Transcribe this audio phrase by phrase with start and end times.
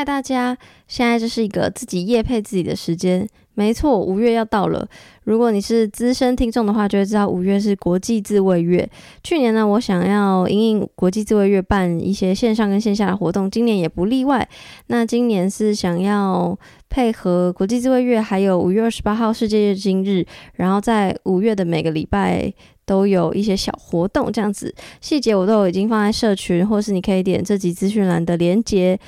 [0.00, 0.56] 嗨，大家！
[0.88, 3.28] 现在这是一个自己夜配自己的时间。
[3.52, 4.88] 没错，五月要到了。
[5.24, 8.88] 如果你是资深听众的话，就会知道五月是国际自卫月。
[9.22, 14.48] 去年呢，我想要因应国际自卫月办一些线上跟线下的活动，今年也不例外。
[14.86, 16.58] 那今年是想要
[16.88, 20.24] 配合国际自卫月，还有五月二十八号世界月经日，
[20.54, 22.50] 然后在五月的每个礼拜
[22.86, 28.98] 都有一些小活动，这样子细节我都已经放在社群，或是你可以点这集资讯栏的连接。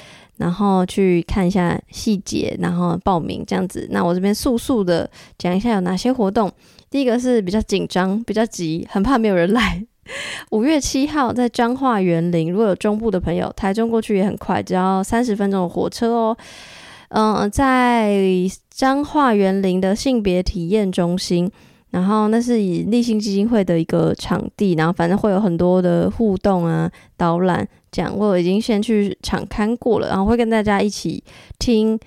[0.43, 3.87] 然后去看一下细节，然后报名这样子。
[3.93, 5.09] 那我这边速速的
[5.39, 6.51] 讲一下有哪些活动。
[6.91, 9.87] 第一个是比较紧张、比较急，很怕没有人来。
[10.51, 16.37] 五月七号在彰化园林，如果有中部的朋友，台中过去也很快，只要三十分钟的火车哦。
[17.11, 18.13] 嗯，在
[18.69, 21.49] 彰化园林的性别体验中心。
[21.93, 31.23] 然后那是以立信基金会的一个场地，然后反正会有很多的互动啊、导览讲，我已经先去场刊过了，然后会跟大家一起
[31.59, 32.01] 听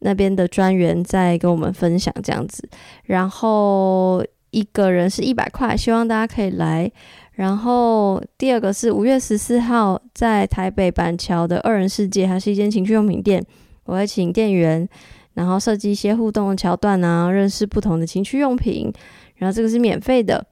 [0.00, 2.68] 那边的专员在跟我们分享这样子。
[3.04, 6.90] 然后一个人是一百块，希望大家可以来。
[7.34, 13.40] 然后第二个是五月十四号在台北板桥的二人世界，还是一间情趣用品店，
[13.84, 14.88] 我会请店员，
[15.34, 18.92] 然后设计一些互动的桥段啊，认识不同的情趣用品。
[19.38, 20.44] 然后这个是免费的，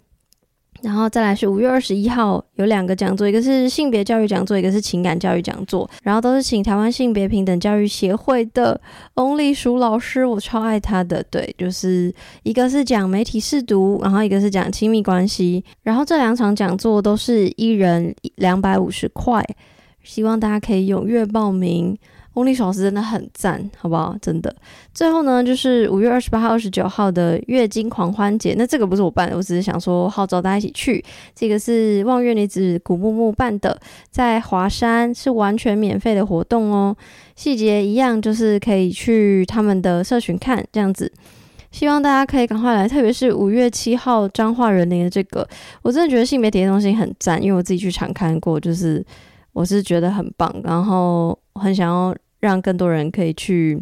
[0.81, 8.81] 然后再来是五月二十一号有两个讲座，一个是性别教育讲座，一个是情感教育讲座，然后都是请台湾性别平等教育协会的
[9.15, 19.45] 翁丽淑老师，我超爱他的，对，就是一个是讲媒体试读，然后一个是讲亲密关系，然后这两场讲座都是一人两百五十块，
[20.05, 21.99] 希望大家可以踊跃报名。
[22.37, 24.15] 翁丽老师真的很赞，好不好？
[24.21, 24.55] 真的。
[24.93, 28.55] 最后呢，就是五月二十八号、二十九号的月经狂欢节。
[28.59, 31.03] 那这个不是我办的，我只是想说号召大家一起去。
[31.35, 36.95] 这个是望月女子古木木办的，在华山是完全免费的活动哦。
[37.37, 41.11] 细节一样，就是可以去他们的社群看这样子。
[41.71, 45.49] 希望大家可以赶快来，特别是五月七号彰化人林的这个，
[45.81, 49.03] 我真的觉得性别体验中心很赞，因为我自己去常看过，就是
[49.55, 52.15] 我是觉得很棒，然后很想要。
[52.47, 53.77] 让更多人可以去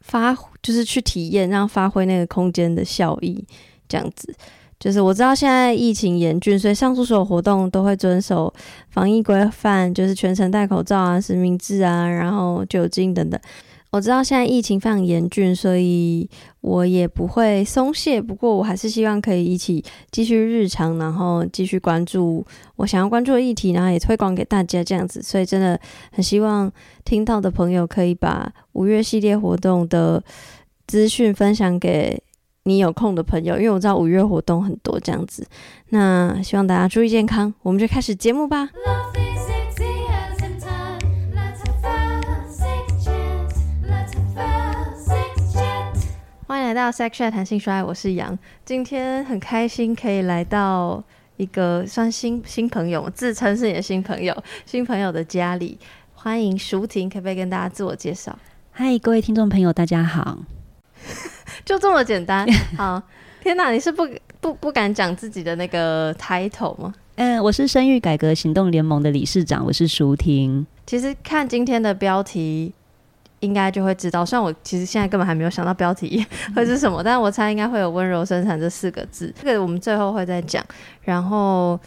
[0.00, 3.44] 发，就是去体验，让发挥那个空间的效益。
[3.86, 4.34] 这样子，
[4.80, 8.52] 就是我知道现在疫情严峻，所以上述所有活动都会遵守
[8.88, 13.38] 防疫规范，就是全程戴口罩啊、实名制啊，然后酒精等等。
[13.90, 16.28] 我知道现在疫情非常严峻，所以
[16.60, 18.20] 我也不会松懈。
[18.20, 22.44] 不过，我还是希望可以一起继续日常，然后继续关注
[22.76, 25.22] 我想要关注的议题，然后也推广给大家这样子。
[25.22, 25.80] 所以，真的
[26.12, 26.70] 很希望
[27.04, 30.22] 听到的朋友可以把五月系列活动的
[30.86, 32.22] 资讯分享给
[32.64, 35.46] 你有空的朋友，因为我知道五月活动很多这样子。
[35.88, 38.68] 那希望大家注意健康，我们就开始节目吧。
[46.48, 48.36] 欢迎来到 Sex Chat 谈性说爱，我是杨。
[48.64, 51.04] 今天很开心可以来到
[51.36, 55.78] 一个算新新朋友，自称是你的新朋友，新朋友的家里。
[56.14, 58.38] 欢迎舒婷，可不可以跟大家自我介绍？
[58.70, 60.38] 嗨，各位听众朋友，大家好。
[61.66, 62.46] 就这么简单？
[62.78, 63.02] 好，
[63.42, 64.08] 天哪，你是不
[64.40, 66.94] 不不敢讲自己的那个 title 吗？
[67.16, 70.66] 嗯，我是生育改革行动联盟的理事长，我是舒婷。
[70.86, 72.72] 其实看今天的标题。
[73.40, 76.24] 应该就会知道，虽然我其实现在根本还没有想到标题
[76.56, 79.32] 会是什么，但是我猜应该会有“温柔生产”这四个字。
[79.40, 80.64] 这个我们最后会再讲。
[81.02, 81.78] 然后，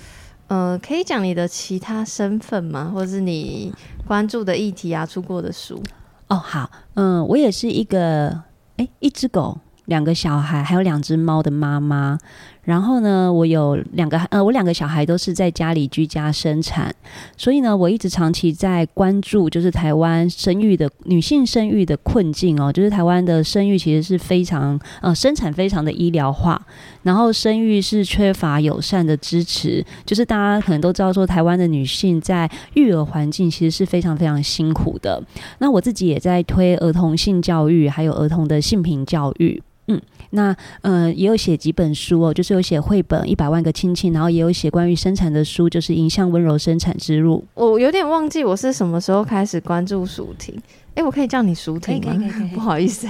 [0.47, 2.91] 呃，可以讲你的其他身份吗？
[2.93, 3.73] 或者是你
[4.07, 5.81] 关注的议题啊，出过的书？
[6.27, 8.43] 哦，好，嗯，我也是一个，
[8.77, 9.59] 哎，一只狗。
[9.85, 12.17] 两个小孩，还有两只猫的妈妈。
[12.63, 16.93] 然后呢，我有两个呃，我两个小孩都是在家里居家生产，
[17.35, 22.71] 所以呢，我一直长期在关注，就是台湾生育的女性生育的困境哦。
[22.71, 26.61] 就是台湾的生育其实是非常呃，生产非常的医疗化，
[27.01, 29.83] 然后生育是缺乏友善的支持。
[30.05, 35.21] 就是大家可能都知道，说台湾的女性在育儿环境其实是非常非常辛苦的。
[35.57, 39.61] 那我自己也在推儿童性教育，还有儿童的性平教育。
[39.91, 40.01] 嗯，
[40.31, 47.43] 那呃也有写几本书哦，就是有写绘本《一百万个亲亲》，然后也有写关于生产的书，就是《迎向温柔生产之路》。
[47.61, 50.57] 我有点忘记我是什么时候开始关注舒婷，
[50.95, 52.17] 哎，我可以叫你舒婷吗？
[52.53, 53.07] 不好意思，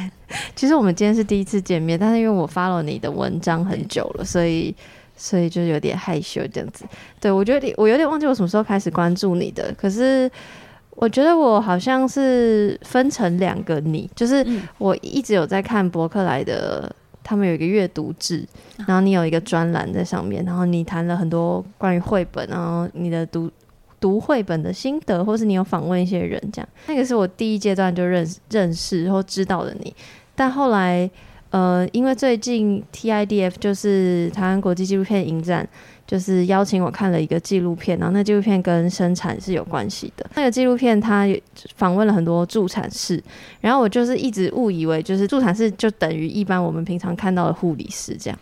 [0.56, 4.74] 其实我们今天是第一次见面，但是因为我发了你的文章很久了，所以
[5.16, 6.86] 所以就有点害羞这样子。
[7.20, 10.30] 对我觉得我有点忘记我什么时候开始关注你的，可是。
[11.02, 14.46] 我觉得我好像是分成两个你，就是
[14.78, 18.48] 我一直有在看博客来的，他们有一个阅读志，
[18.88, 23.50] 然后你有一个专栏在上面，然后你谈了很多关于绘本，然后你的读
[24.00, 29.92] 读绘本的心得，或是你有访问一些人，这样，那个是我第一阶段就认认识或知道的你。
[30.36, 31.10] 但后来，
[31.50, 35.68] 呃，因为最近 TIDF 就是台湾国际纪录片影展。
[36.12, 40.30] 就是邀请我看了一个纪录片，然后那纪录片跟生产是有关系的。
[40.36, 41.26] 那个纪录片它
[41.78, 43.24] 访问了很多助产士，
[43.62, 48.38] 然后我就是一直误以为就是助产士就等于一般我们平常看到的护理师这样。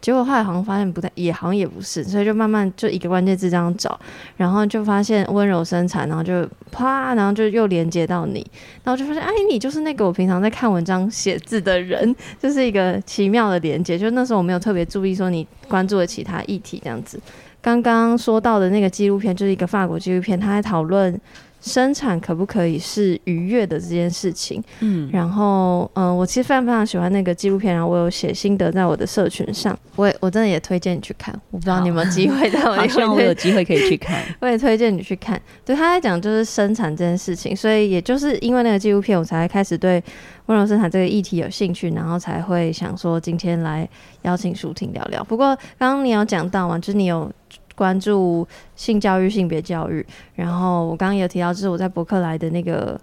[0.00, 3.98] 结果后来好像发现不太，也好像也不是，所以就慢慢就一个关键字这样找，
[4.36, 8.46] 然后就发现温柔生产，然后就啪，然后就又连接到你，
[8.84, 13.98] 然后就发现哎，你就是那个我平常在看文章写字的人，就是一个奇妙的连接。
[13.98, 17.20] 就那时候我没有特别注意说你关注了其他议题这样子。
[17.60, 21.20] 刚刚说到的那个纪录片就是一个法国纪录片，他在讨论。
[21.60, 24.62] 生产可不可以是愉悦的这件事情？
[24.80, 31.34] 嗯，然后嗯，我其实非常非常喜欢那个纪录片，然后我有写心得在我的社群上，我也我真的也推荐你去看。
[31.50, 34.22] 我不知道你有没有机会，但我希望我有机会可以去看。
[34.40, 35.40] 我也推荐你去看。
[35.64, 40.02] 对他来讲，就是生产这件事情，所以也就是因为那个纪录片，我才开始对
[40.46, 43.88] 温柔生产这个议题有兴趣，然后才会想说今天来
[44.22, 45.24] 邀请舒婷聊聊。
[45.24, 47.30] 不过刚刚你有讲到嘛，就是你有。
[47.78, 48.44] 关注
[48.74, 50.04] 性教育、性别教育，
[50.34, 53.00] 然后我刚刚也提到，就是我在博客来的那个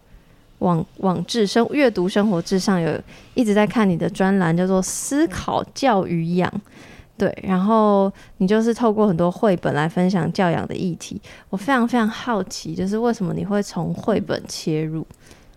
[0.60, 2.92] 网网志生阅读生活志上有
[3.36, 6.52] 一直在看你的专栏，叫做“思考教育养”，
[7.18, 11.22] 对，然后你就是透过很多绘本来分享教养的议题。
[11.50, 15.08] 我非常非常好奇，就是为什么你会从绘本切入？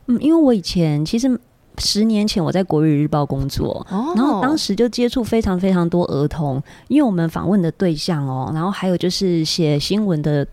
[0.07, 1.41] 嗯，因为我以前其实。
[1.79, 10.47] 十年前我在国语日报工作，然后当时就接触非常非常多儿童，因为我们访问的对象哦，然后还有就是写新闻的。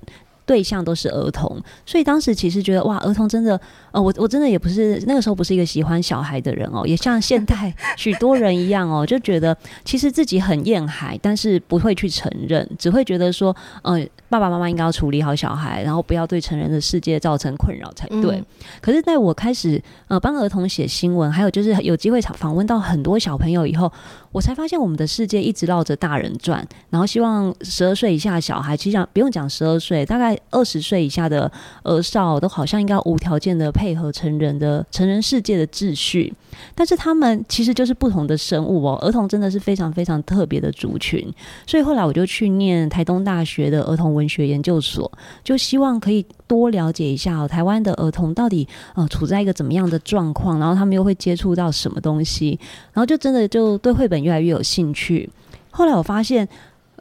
[0.48, 3.60] 对象都是儿童，所以当时其实觉得哇，儿童真的，
[3.96, 9.56] 呃，我我真的也不是那个时候不是一个喜欢小孩的人哦，也像现代 许多人一样哦，就觉得
[9.86, 18.44] 其实自己很厌孩，但是不会去承认，只会觉得说，呃，爸爸妈妈应该要处理好小孩，然后不要对成人的世界造成困扰才对。
[18.82, 23.90] 可是，在我开始呃帮儿童写新闻，还有就是有机会访问到很多小朋友以后。
[24.36, 31.50] 我才发现，我们的世界一直绕着大人转，然后希望十二岁以下的小孩，其实讲不用讲十二岁，大概二十岁以下的
[31.84, 36.34] 儿少，都好像应该无条件的配配合成人的成人世界的秩序。
[36.74, 41.32] 但是他们其实就是不同的生物哦，儿童真的是非常非常特别的族群。
[41.68, 45.12] 所以后来我就去念台东大学的儿童文学研究所，
[45.44, 52.58] 就希望可以多了解一下，台湾的儿童到底呃处在一个怎么样的状况，然后他们又会接触到什么东西，
[52.94, 55.30] 然后就真的就对绘本越来越有兴趣。
[55.70, 56.48] 后来我发现，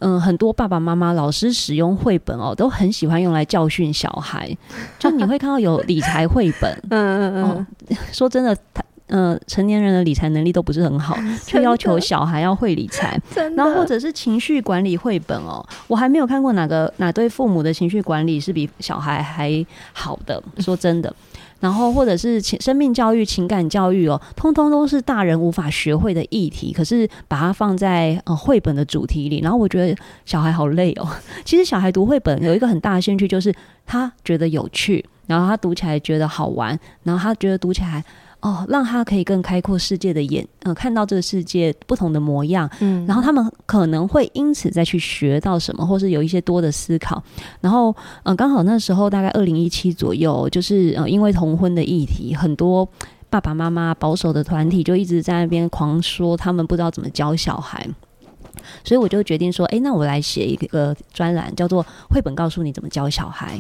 [0.00, 4.56] 嗯，很多爸爸妈妈、老师使用绘本哦，都很喜欢用来教训小孩。
[4.98, 8.82] 就你会看到有理财绘本， 嗯嗯嗯，说真的，他。
[9.08, 11.14] 呃，成年人的理财能力都不是很好，
[11.44, 13.20] 却要求小孩要会理财，
[13.54, 21.14] 然后或者是情绪管理绘本哦，我还没有看过哪个哪对父母的情绪管理是比小孩还好的，说真的。
[21.64, 29.96] 然后或者是情生命教育、情感教育哦，通通都是大人无法学会的议题，可是把它放在呃绘本的主题里，然后我觉得
[30.26, 31.08] 小孩好累哦。
[31.42, 33.50] 其实小孩读绘本有一个很大的兴趣，就是
[33.86, 38.04] 他觉得有趣，然后他读起来觉得好玩，然后他觉得读起来。
[38.44, 47.22] 哦，让他可以更开阔世界的眼，呃，看到这个世界不同的模样，嗯，然后他们可能会因此再去学到什么，或是有一些多的思考。
[47.62, 52.86] 然后，嗯，刚好那时候大概二零一七左右，就是呃，因为同婚的议题，很多
[53.30, 57.88] 爸爸妈妈保守的团体就一直在那边狂说他们不知道怎么教小孩，
[58.84, 63.56] 所以我就决定说，哎，那我来写一个专栏，叫做《绘本告诉你怎么教小孩》，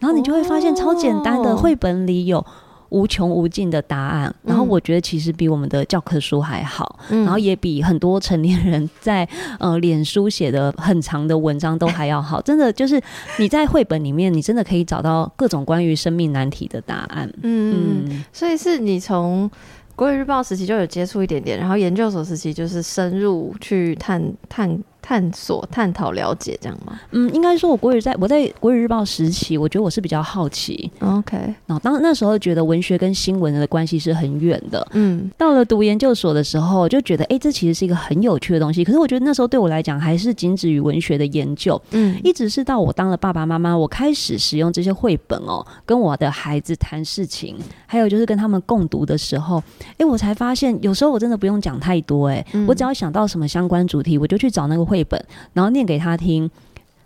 [0.00, 2.44] 然后你就会发现超简单的绘本里有。
[2.90, 12.40] 无穷无尽的答案，然后我觉得其实比我们的教科书还好，然后也比很多成年人在呃脸书写的很长的文章都还要好。
[12.42, 13.00] 真的就是
[13.38, 17.28] 你在绘本里面，你真的可以找到各种关于生命难题的答案。
[17.42, 19.50] 嗯，所以是你从
[19.96, 24.78] 国语日报时期就有接触一点点，然后研究所时期就是深入去探探。
[25.06, 26.98] 探索、探讨、了解，这样吗？
[27.10, 30.90] 嗯，应该说，我国语在我在国语日报时期，我觉得我是比较好奇。
[31.00, 34.86] OK，然后当那时候觉得文学跟新闻的关系是很远的。
[34.92, 38.82] 嗯，到了读研究所的时候，就觉得哎，这其实是一个很有趣的东西。
[38.82, 41.78] 可是我觉得那时候对我来讲，还是仅止于文学的研究。
[41.90, 49.62] 嗯，一直是到我当了爸爸妈妈，我开始使用这些绘本哦，跟我的孩子谈事情，还有就是跟他们共读的时候，
[49.98, 54.82] 哎，我才发现有时候我真的不用讲太多，哎，我只要想到什么相关主题，我就去找那个。
[54.93, 55.18] 绘本，
[55.54, 56.48] 然后念给他听，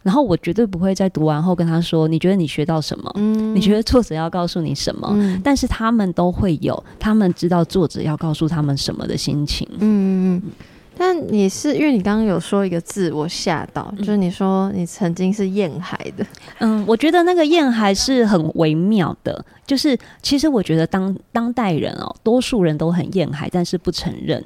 [0.02, 3.10] 然后我绝对不会在读完后跟他说：“你觉得你学到什么？
[3.14, 9.66] 嗯，你觉得作者要告诉你什么？”嗯，但是他们都会有，他们知道作者要告诉他们什么的心情。
[9.74, 10.52] 嗯嗯嗯。
[11.00, 16.26] 但你是因为你刚刚有说一个字，我吓到，就是你说你曾经是厌孩的。
[16.58, 24.44] 嗯，我觉得那个厌孩是很微妙的，就是其实我觉得当当代人哦，多数人都很厌孩，但是不承认。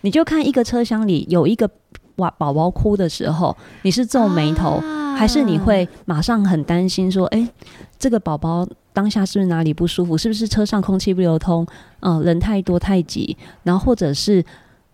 [0.00, 1.70] 你就看一个车厢里有一个
[2.16, 4.80] 哇宝宝哭的时候，你是皱眉头，
[5.16, 7.48] 还是你会马上很担心说，哎，
[7.98, 10.16] 这个宝宝当下是不是哪里不舒服？
[10.16, 11.66] 是不是车上空气不流通？
[12.00, 14.44] 嗯，人太多太挤，然后或者是。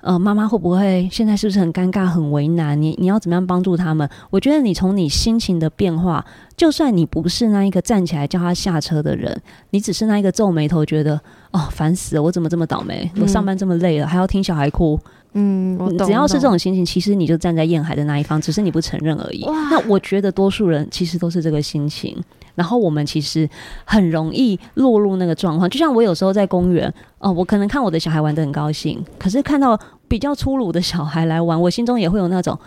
[0.04, 2.82] 呃，妈妈会不会现在是不是很尴尬、很为难？
[2.82, 4.10] 你你要怎么样帮助他们？
[4.30, 6.26] 我觉得你从你心情的变化，
[6.56, 11.20] 就算你不是那一个站起来叫他下车的人，你只是那一个皱眉头，觉得
[11.52, 13.08] 哦烦死了，我怎么这么倒霉？
[13.20, 14.98] 我上班这么累了，还要听小孩哭。
[15.34, 19.44] 嗯，只要是这种心情，其实你就站在燕海的那一方，只是你不承认而已。
[19.70, 22.16] 那我觉得多数人其实都是这个心情。
[22.54, 23.48] 然后我们其实
[23.86, 32.58] 很容易落入那个状况，就像我有时候在公园，哦，我可能看我的小孩玩的很高兴，可是看到比较粗鲁的小孩来玩，我心中也会有那种，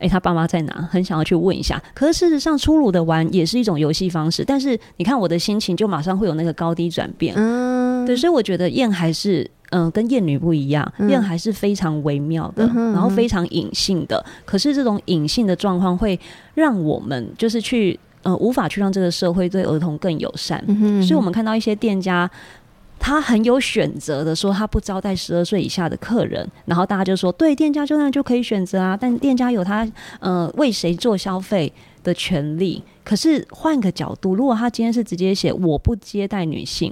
[0.00, 0.86] 诶，他爸妈在哪？
[0.92, 1.82] 很想要去问一下。
[1.94, 7.34] 可是事实上，粗鲁的玩也是一种游戏方式，但是你看我的心情就马上会有那个高低转变。
[7.34, 14.24] 嗯，对，所以我觉得燕还是，嗯，跟艳女不一样，燕还是非常微妙的，然后非常隐性的。
[14.44, 16.18] 可是这种隐性的状况会
[16.54, 17.98] 让我们就是去。
[18.24, 20.58] 呃，无法去让这个社会对儿童更友善，
[21.02, 22.30] 所以我们看到一些店家，
[22.98, 29.86] 他很有选择的说他不招待十二岁以下的客人，然后大家就说，对，店家就那样就可以选择啊，但店家有他
[30.20, 31.70] 呃为谁做消费
[32.02, 32.82] 的权利。
[33.04, 36.90] 可是换个角度，如果他今天是直接写我不接待女性，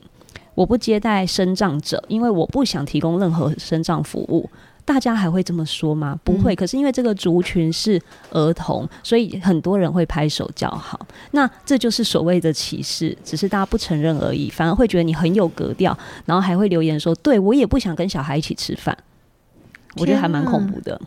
[0.55, 4.49] 我不接待生障者，因为我不想提供任何生障服务。
[4.85, 6.19] 大家还会这么说吗？
[6.25, 6.57] 不会。
[6.57, 11.07] 可是因为这个族群是儿童，所以很多人会拍手叫好。
[11.31, 18.97] 那这就是所谓的歧视，只是大家不承认而已，反而会觉得你很有格调，然后还会留言说：“对我也不想跟小孩一起吃饭。”
[19.99, 21.01] 我觉得还蛮恐怖的。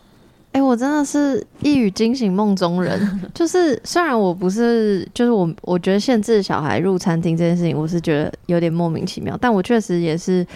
[0.56, 2.98] 哎，我真的是一语惊醒梦中人。
[3.34, 9.36] 就是虽然我不是，就是我，我觉得限制小孩入餐厅这件事情，我是觉得有点莫名其妙。
[9.38, 10.46] 但我确实也是。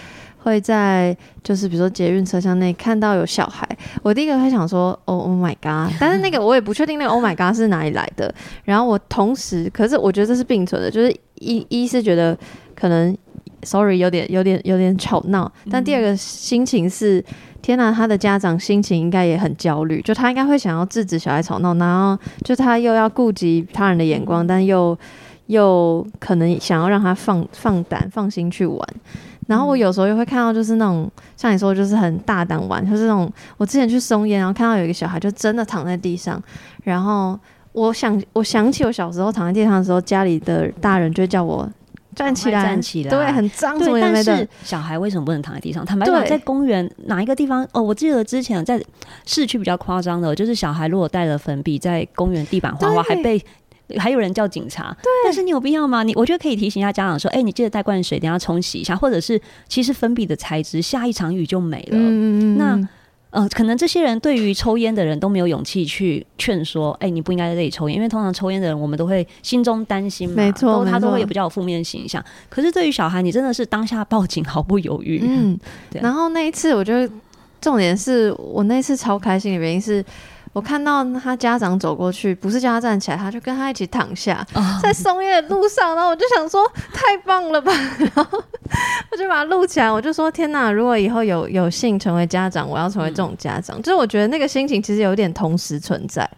[0.42, 1.14] 会在
[1.44, 3.68] 就是比如说捷运车厢内看到有小孩，
[4.02, 5.94] 我第一个会想说，Oh my god！
[6.00, 8.34] 但是那个 我也不确定那个 Oh my god 是哪里来的。
[8.64, 12.34] 然后我同时，可是我觉得这是并存的，就是一一是觉得
[12.74, 13.14] 可能
[13.62, 17.22] Sorry 有点有点有点吵闹，但第二个心情是，
[17.60, 24.98] 天哪，他的家长心情应该也很焦虑，就他应该会想要制止小孩吵闹，然后就他又要顾及他人的眼光，但又
[25.46, 28.88] 又可能想要让他放放胆放心去玩。
[29.46, 36.40] 然后我有时候也会看到，就是那种像你说，就是很大胆玩，就是那种我之前去松烟，然后看到有一个小孩就真的躺在地上，
[36.84, 37.38] 然后
[37.72, 41.68] 我想我想起我小时候躺在地上的时候，家里的大人就叫我
[42.14, 45.84] 站起来，站起来，对，很脏，对，但是小孩为什么不能躺在地上？
[45.84, 47.66] 坦白讲，在公园哪一个地方？
[47.72, 48.82] 哦，我记得之前在
[49.26, 53.42] 市区比较夸张的，就是小孩如果带了粉笔在公园地板画画，还被。
[53.98, 56.04] 还有人叫警察，对，但是你有必要吗？
[56.04, 61.98] 你我觉得可以提醒一下家长说，哎，你记得带罐水，等下冲洗一下，或者是其实粉笔的材质下一场雨就没了。
[61.98, 62.88] 嗯嗯那
[63.30, 72.24] 呃，可能这些人对于抽烟的人都没有勇气去劝说，哎，你不应该在这里抽烟，因为通常抽烟的人我们都会心中担心嘛，没错，他都会比较有负面形象。
[72.48, 75.20] 可是对于小孩，你真的是当下报警毫不犹豫。
[75.24, 75.58] 嗯，
[75.92, 77.12] 然后那一次，我觉得
[77.60, 80.04] 重点是我那次超开心的原因是。
[80.52, 84.44] 我看到他家长走过去，不是叫他站起来，他就跟他一起躺下，
[84.82, 85.94] 在松叶的路上。
[85.94, 86.60] 然后我就想说，
[86.92, 87.72] 太棒了吧！
[88.16, 88.42] 然后
[89.12, 90.72] 我就把它录起来，我就说：天哪！
[90.72, 93.80] 如果以后有有幸成为家长，我要成为这种家长。
[93.80, 96.28] 就是我觉得那个心情其实有点同时存在，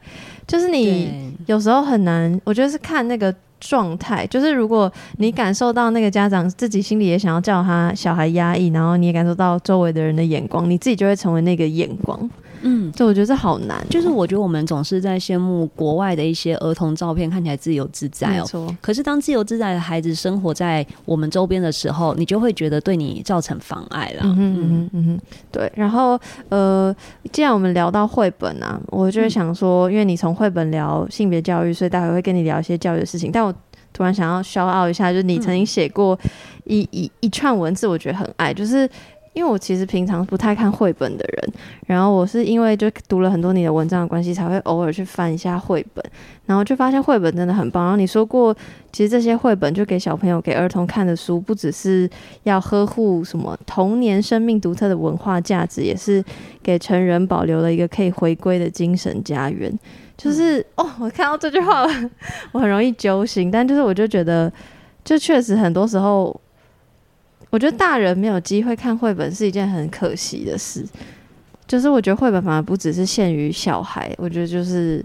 [0.47, 4.27] 就是你有时候很难，我觉得是看那个状态。
[4.27, 12.29] 就是如果你感受到那个家长自己心里也想要叫他小孩压抑，然后你也感受到周围的人的眼光，你自己就会成为那个眼光。
[12.63, 13.85] 嗯，就我觉得这好难。
[13.91, 18.45] 就是我觉得我们总是在羡慕国外的一些儿童照片，看起来自由自在哦。
[18.45, 18.77] 错。
[18.81, 24.23] 可是当自由自在的孩子生活在我们周边的时候，你就会觉得对你造成妨碍了。
[24.25, 25.21] 嗯嗯嗯嗯。
[25.51, 25.71] 对。
[25.75, 26.95] 然后呃，
[27.33, 33.31] 既然我们聊到绘本啊，我就是想说，因为你从绘本聊性别教育，所以待会会跟你聊一些教育的事情。
[33.33, 33.53] 但我
[33.93, 36.19] 突然想要 shout out 一下，就是你曾经写过
[36.65, 38.89] 一一一串文字，我觉得很爱，就是。
[39.35, 41.53] 因为我其实平常不太看绘本的人，
[41.87, 46.05] 然后我是因为就读了很多你的文章的关系，才会偶尔去翻一下绘本，
[46.45, 47.83] 然后就发现绘本真的很棒。
[47.85, 48.55] 然后你说过，
[48.93, 52.09] 其实这些绘本就给小朋友、给儿童看的书，不只是
[52.43, 56.23] 要呵护什么童年生命独特的文化价值，也是
[56.63, 59.73] 给成人保留了一个可以回归的精神家园。
[60.17, 61.87] 就是哦，我看到这句话，
[62.53, 64.53] 我很容易揪心，但就是我就觉得，
[65.03, 66.39] 就确实很多时候。
[67.53, 70.83] 我觉得大人没有机会看绘本是一件很可惜的事，
[71.67, 75.05] 就是我觉得绘本反而不只是限于小孩，我觉得就是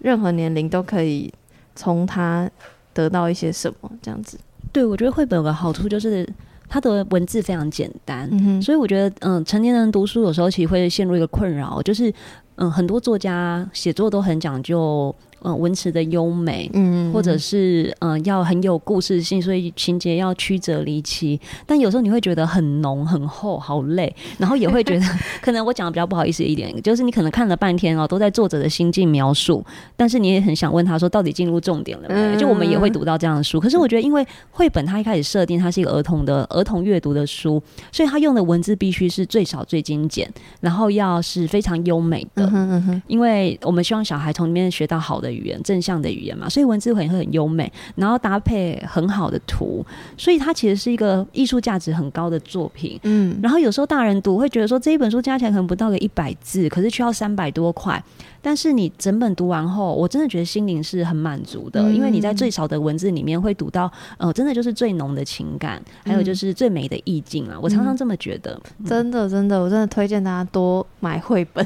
[0.00, 1.32] 任何年龄都可以
[1.76, 2.50] 从他
[2.92, 4.36] 得到一些什么这样子。
[4.72, 6.28] 对，我觉得绘本有个好处就是
[6.68, 12.12] 它的文字非常简单，嗯，所以我觉得，嗯，成年人读书有时候其实会陷入一个困扰，就是，
[12.56, 21.40] 嗯，很多作家写作都很讲究，嗯，文词的优美，嗯或者是嗯、呃要很有故事性，所以情节要曲折离奇。
[21.66, 25.06] 但有时候你会觉得很浓很厚，好累，然后也会觉得
[25.40, 29.64] 可能我讲的比较不好意思一点，就是你可能看了半天哦，都在作者的心境描述，
[29.96, 32.14] 但是你也很想问他说到底进入重点了没？
[32.14, 40.28] 嗯就我们也会读到这样的书，可是我觉得因为绘本它一开始设定它是一个儿童的儿童阅读的书，所以它用的文字必须是最少最精简，
[40.60, 42.44] 然后要是非常优美的。
[42.46, 49.84] 嗯哼嗯哼，因为我们希望小孩从里面学到好的语言、正向的语言嘛，所以文字会很优美，然后搭配很好的图，
[50.16, 52.98] 所以它其实是一个艺术价值很高的作品。
[53.02, 58.02] 嗯，然后有时候大人读会觉得说这一本书加起来可能不到个一百字，可是却要三百多块。
[58.40, 67.58] 但是你整本读完后，我真的觉得心灵是很满足的，嗯因为你在最少的文字里面会读到，呃，真的就是最浓的情感，还有就是最美的意境啊。
[67.60, 68.60] 我常常这么觉得。
[68.84, 71.64] 真的真的，我真的推荐大家多买绘本。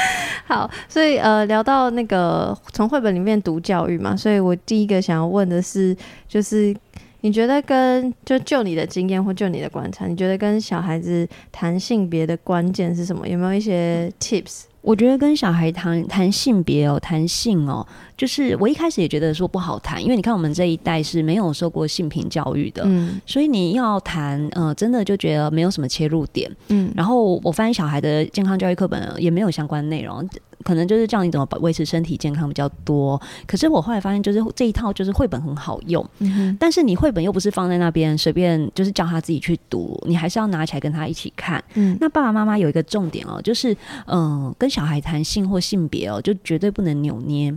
[0.46, 6.74] 好，所以呃，聊到那个从绘本里面读教育嘛，所以我第一个想要问的是，就是
[7.20, 13.28] 你觉得跟就就你的经验或就你的观察，你觉得跟小孩子谈性别的关键是什么？
[13.28, 14.62] 有没有一些 tips？
[14.88, 26.50] 我觉得跟小孩谈谈性别哦，谈性哦，就是我一开始也觉得说不好谈，因为你看我们这一代是没有受过性平教育的，嗯所以你要谈，呃，真的就觉得没有什么切入点。
[26.68, 30.26] 嗯然后我发现小孩的健康教育课本也没有相关内容，
[30.68, 33.18] 可能就是教你怎么保维持身体健康比较多。
[33.46, 41.64] 可是我后来发现，就是这一套就是绘本很好用，嗯但是你绘本又不是放在那边随便就是叫他自己去读，你还是要拿起来跟他一起看。
[41.72, 43.72] 嗯那爸爸妈妈有一个重点哦，就是
[44.04, 47.54] 嗯、呃跟小孩谈性或性别哦，就绝对不能扭捏。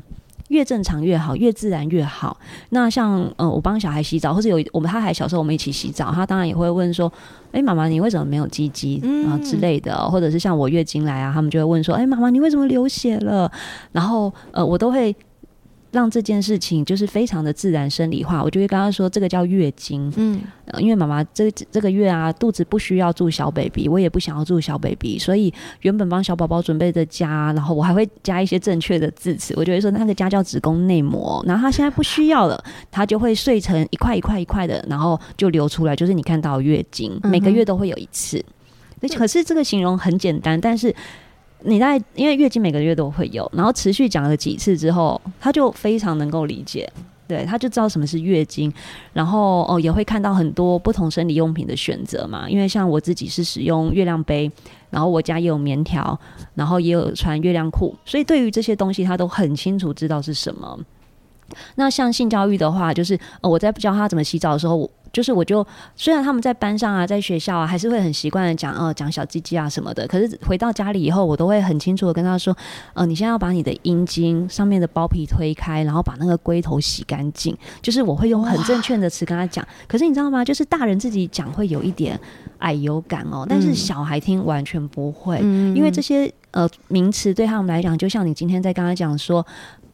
[0.51, 2.37] 越正常越好，越自然越好。
[2.69, 7.11] 那像呃，我帮小孩洗澡，或者有我们他还小时候，我们一起洗澡，他当然也会问说
[7.53, 13.49] ：“哎、妈妈，你为什么没有鸡鸡嗯啊之类的哦、或者是像我月经来啊，他们就会问说：“哎、妈妈，你为什么流血了？”
[13.93, 15.15] 然后呃，我都会
[15.91, 38.41] 让这件事情就是非常的自然生理化，我就会跟他说：“这个叫月经。”嗯呃因为妈妈这这个月啊，肚子不需要住小 baby，我也不想要住小 baby，所以原本帮小宝宝准备的家，然后我还会加一些正确的字词，我就会说那个家叫子宫内膜，然后他现在不需要了，它就会碎成一块一块一块的，然后就流出来，就是你看到月经，每个月都会有一次。
[39.17, 40.95] 可是这个形容很简单，但是。
[41.63, 46.91] 你在因为月经每个月都会有，然后持续讲了几次之后，他就非常能够理解，
[47.27, 48.71] 对，他就知道什么是月经，
[49.13, 52.49] 然后哦也会看到很多不同生理用品的选择嘛。
[52.49, 54.51] 因为像我自己是使用月亮杯，
[54.89, 56.19] 然后我家也有棉条，
[56.55, 60.79] 然后也有穿月亮裤，所以对于这些东西他都很清楚知道是什么。
[61.75, 72.55] 那像性教育的话，就是呃我在教他怎么洗澡的时候，我就是我就虽然他们在班上啊，在学校啊，还是会很习惯的讲哦讲小鸡鸡啊什么的，可是回到家里以后，我都会很清楚的跟他说，
[72.93, 79.67] 呃，你现在要把你的阴茎上面的包皮推开，然后把那个龟头洗干净，就是我会用很正确的词跟他讲。
[79.87, 80.45] 可是你知道吗？
[80.45, 82.19] 就是大人自己讲会有一点
[82.59, 89.45] 矮油感哦，但是嗯小孩听完全不会，嗯因为这些呃名词对他们来讲，就像你今天在跟他讲说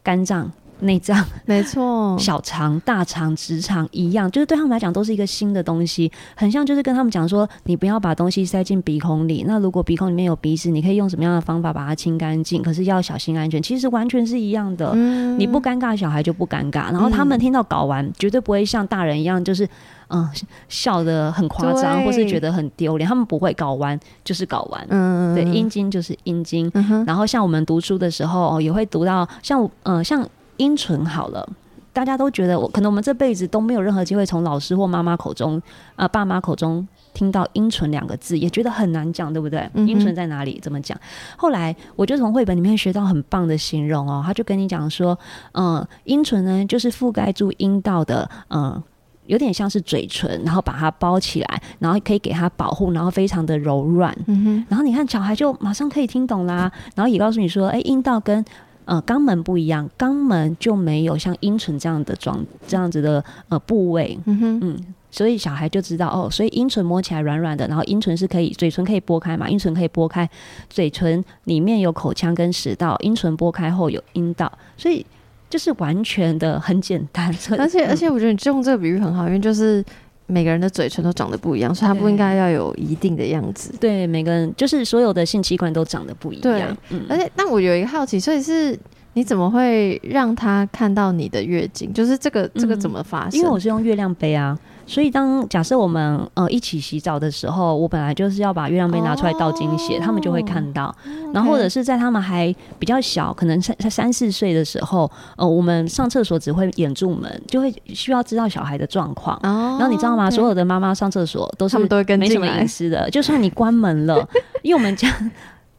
[0.02, 0.50] 肝脏。
[0.80, 9.44] 内脏、没错， 小肠、大肠、直肠一样，就是对他们来讲都是一个新的东西，很像就是跟他们讲说，你不要把东西塞进鼻孔里。
[9.46, 12.62] 那如果鼻孔里面有鼻屎，你可以用什么样的方法把它清干净？
[12.62, 14.92] 可是要小心安全，其实完全是一样的。
[14.94, 16.90] 嗯你不尴尬，小孩就不尴尬。
[16.92, 19.68] 然后他们听到睾丸，绝对不会像大人一样，就是
[20.08, 20.28] 嗯
[20.68, 23.08] 笑得很夸张，或是觉得很丢脸。
[23.08, 26.70] 他们不会睾丸就是睾丸，嗯对，阴茎就是阴茎。
[26.74, 30.26] 嗯然后像我们读书的时候，哦也会读到像呃像
[30.58, 31.48] 阴唇好了。
[31.90, 35.60] 大家都觉得我可能我们这辈子都没有任何机会从老师或妈妈口中，
[35.96, 39.68] 呃，爸妈口中听到“阴唇”两个字，也觉得很难讲，对不对？
[39.74, 40.60] 阴唇在哪里？
[40.62, 40.96] 怎么讲？
[41.36, 45.18] 后来我就从绘本里面学到很棒的形容哦，他就跟你讲说，
[45.52, 48.80] 嗯、阴唇呢就是覆盖住阴道的，嗯、
[49.26, 54.16] 有点像是嘴唇，然后把它包起来，然后可以给它保护，然后非常的柔软。
[54.26, 58.44] 嗯哼然后你看小孩就马上可以听懂啦，然后也告诉你说，哎，阴道跟
[58.88, 64.60] 呃肛门不一样，肛门就没有像阴唇这样的状这样子的呃部位，嗯哼。
[64.62, 70.28] 嗯，所以小孩就知道哦，所以阴唇摸起来软软的，然后阴唇是可以，嘴唇可以拨开嘛，阴唇可以拨开，
[70.70, 75.04] 嘴唇里面有口腔跟食道，阴唇拨开后有阴道，所以
[75.50, 77.90] 就是完全的很简单，而且嗯。
[77.90, 79.84] 而且我觉得你用这个比喻很好，因为就是
[80.28, 83.74] 每个人的嘴唇都长得不一样，所以它不应该要有一定的样子。
[83.80, 86.76] 对，每个人就是所有的性器官都长得不一样。
[86.90, 88.78] 嗯，而且，但我有一个好奇，所以是。
[89.14, 91.92] 你怎么会让他看到你的月经？
[91.92, 93.40] 就是这个这个怎么发生？
[93.40, 94.56] 因为我是用月亮杯啊，
[94.88, 100.92] 所以当假设我们呃一起洗澡的时候，我本来就是要把月亮杯拿出来倒精血，他们就会看到。
[101.34, 109.36] 然后或者是在他们还比较小，可能才才三四岁的时候，呃，我们上厕所只会掩住门，就会需要知道小孩的状况。
[109.42, 110.30] 哦，然后你知道吗？
[110.30, 114.26] 所有的妈妈上厕所都是他们都会跟没什么隐私的，就算你关门了，
[114.62, 115.08] 因为我们家。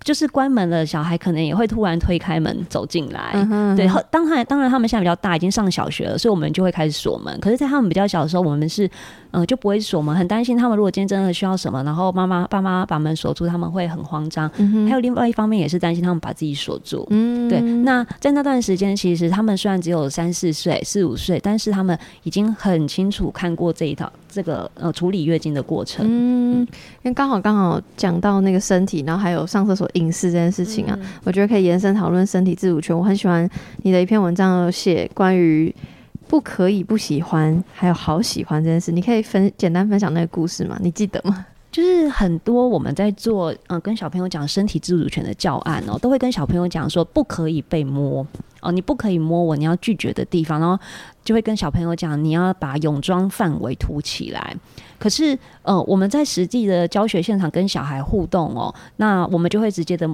[0.04, 3.34] 就是关门了，小孩可能也会突然推开门走进来。
[3.76, 7.38] 对，当他当然他们现在比较大，已经上小学了，所以我们就会开始锁门。
[7.40, 8.90] 可是，在他们比较小的时候，我们是。
[9.32, 14.50] 嗯，就不会锁门，很担心他们如果今天真的需要什么，然后妈妈爸妈把门锁住，他们会很慌张。
[14.88, 17.06] 还有另外一方面也是担心他们把自己锁住。
[17.12, 17.62] 嗯，对。
[17.62, 26.06] 那在那段时间，其实他们虽然只有三四岁、四五岁，但是他们已经很清楚看过这一套这个呃处理月经的过程。
[26.08, 32.98] 嗯，因为刚好刚好讲到那个身体，然后还有上厕所隐私这件事情啊，我觉得可以延伸讨论身体自主权。
[32.98, 33.50] 我很喜欢
[33.84, 35.76] 你的一篇文章写关于。
[36.28, 40.78] 不可以不喜欢，还有好喜欢这件事，你可以分简单分享那个故事吗？
[40.80, 41.44] 你记得吗？
[41.72, 48.26] 就是很多我们在做，嗯，跟小朋友讲身体自主权的教案哦，都会跟小朋友讲说，不可以被摸
[48.62, 50.78] 哦，你不可以摸我，你要拒绝的地方，然后
[51.24, 54.56] 就会跟小朋友讲，你要把泳装范围凸起来。
[54.98, 60.10] 可是，呃，我们在实际的教学现场跟小孩互动哦，那我们就会直接的。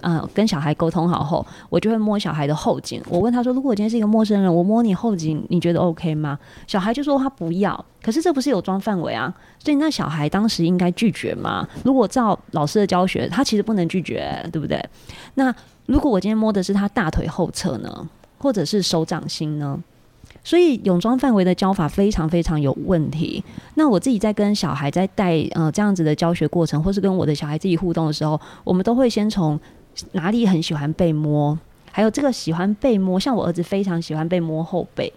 [0.00, 3.02] 嗯，跟小孩沟通好后，我就会摸小孩的后颈。
[3.08, 7.84] 我问他说：“如果今天是一个陌生人，我摸你后颈，你觉得 OK 吗？”小孩就说他不要。
[8.02, 11.68] 可是这不是有装范围啊，所以那小孩当时应该拒绝吗？
[11.84, 14.84] 如果照老师的教学，他其实不能拒绝，对不对？
[15.34, 15.54] 那
[15.86, 19.78] 如果我今天摸的是他大腿后侧呢，或者是手掌心呢？
[20.42, 23.44] 所以泳装范围的教法非常非常有问题。
[23.76, 29.58] 那我自己在跟小孩在带呃这样子的教学过程，或是跟我的小孩自己互动的时候，我们都会先从。
[30.12, 31.58] 哪里很喜欢被摸？
[31.90, 35.12] 还有这个喜欢被摸，像我儿子非常喜欢被摸后背，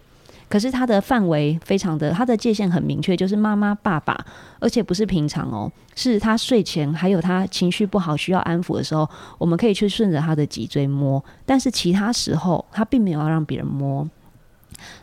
[0.49, 4.25] 可是他的范围非常的，他的界限很明确，就是妈妈、爸爸，
[4.59, 14.05] 而且不是平常哦，是他睡前还有他情绪不好需要安抚的时候，我们可以去顺着他的脊椎摸，但是其他时候他并没有要让别人摸。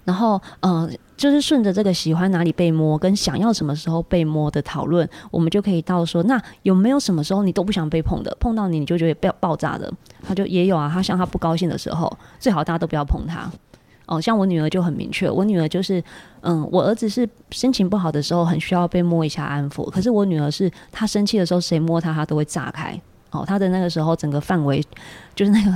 [0.04, 9.92] 然后，呃，就是顺着这个喜欢哪里被摸，跟想要什么时候被摸的讨论，我们就可以到说，那有没有什么时候你都不想被碰的，碰到你你就觉得爆爆炸的？
[10.26, 13.50] 他就也有啊，他像他不高兴的时候，最好大家都不要碰他。
[14.06, 16.02] 哦，像我女儿就很明确，我女儿就是，
[16.40, 23.00] 嗯，我儿子是心情不好的时候很需要被摸一下安抚，可是我女儿是她生气的时候，谁摸她她都会炸开。
[23.30, 24.84] 哦，她的那个时候整个范围
[25.34, 25.72] 就是那个。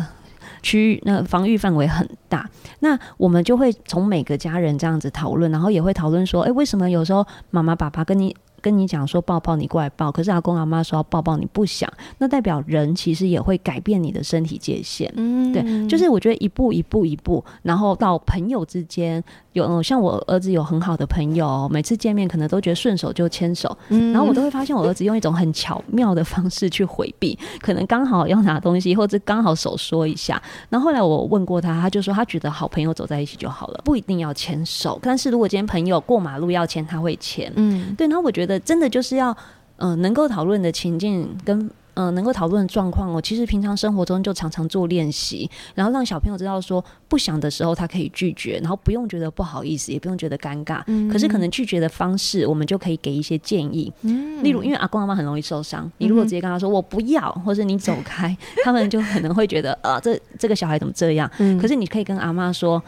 [0.67, 2.51] 区域那防御范围很大，
[2.81, 8.35] 那我们就会从每个家人这样子讨论，然后也会讨论说，哎，为什么有时候妈妈、爸爸跟你？
[8.67, 15.09] 跟你讲说抱抱你过来抱，可是阿公阿妈说要抱抱你不想，那代表人其实也会改变你的身体界限。
[15.15, 30.43] 嗯，对，就是我觉得一步一步一步，然后到朋友之间有像我儿子有很好的朋友，每次见面可能都觉得顺手就牵手，然后我都会发现我儿子用一种很巧妙的方式去回避，可能刚好要拿东西或者刚好手说一下。
[30.69, 34.99] 然后后来我问过他，他就说他觉得好朋友走在一起就好了，不一定要牵手。
[35.01, 37.53] 但是如果今天朋友过马路要牵，他会牵。
[37.55, 38.09] 嗯，对。
[38.09, 38.56] 然后我觉得。
[38.61, 39.37] 真的就是要，
[39.77, 43.19] 嗯，能够讨论的情境跟嗯，能够讨论的状况哦。
[43.23, 50.83] 其实平常生活中就常常做练习，然后让小朋友知道说，不想的时候他可以拒绝，然后不用觉得不好意思，也不用觉得尴尬。
[50.89, 51.09] 嗯。
[51.09, 53.91] 可是可能拒绝的方式，我们就可以给一些建议。
[54.03, 54.45] 嗯。
[54.45, 61.31] 例如，因为阿公阿妈很容易受伤，你如果直接跟他说我不要，或者你走开，他们就可能会觉得，呃，这这个小孩怎么这样？
[61.39, 61.59] 嗯。
[61.59, 62.83] 可是你可以跟阿妈说。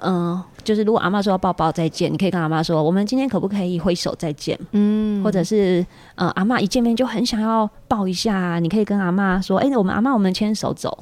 [0.00, 4.58] 嗯，就是如果阿妈说要抱抱再见，你可以跟阿妈说，我们今天可不可以挥手再见？
[4.72, 5.84] 嗯，或者是
[6.14, 10.96] 呃，阿妈一见面就很想要抱一下，你可以跟阿妈说，哎，我们阿妈我们牵手走。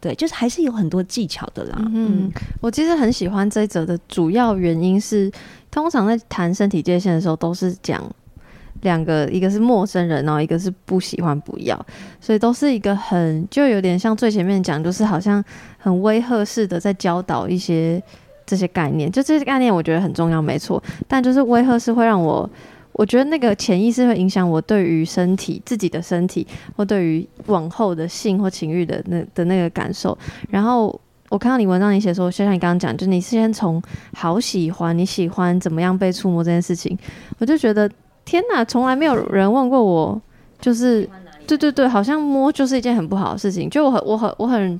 [0.00, 1.76] 对，就是还是有很多技巧的啦。
[1.78, 2.28] 嗯，
[2.60, 5.30] 我其实很喜欢这一则的主要原因是，
[5.70, 8.02] 通常在谈身体界限的时候，都是讲
[8.80, 11.80] 两个，一个是陌生人，然后一个是不喜欢不要，
[12.20, 15.44] 所以都是一个很就有点像最前面讲，就是好像
[15.78, 18.02] 很威吓式的在教导一些。
[18.52, 20.82] 这些概念，就这些概念，我觉得很重要，没错。
[21.08, 22.48] 但就是威吓是会让我，
[22.92, 30.16] 我觉得那个潜意识会影响我对于身体、自己的身体，或对于往后的性或情欲的那的那个感受。
[30.50, 36.94] 然后我看到你文章里写说，就像你刚刚讲，就你先从好喜欢，你喜欢怎么样被触摸这件事情，
[37.38, 37.90] 我就觉得
[38.26, 40.20] 天哪，从来没有人问过我，
[40.60, 41.08] 就是
[41.46, 43.70] 对对对，好像摸就是一件很不好的事情。
[43.70, 44.34] 就我很我很。
[44.36, 44.78] 我很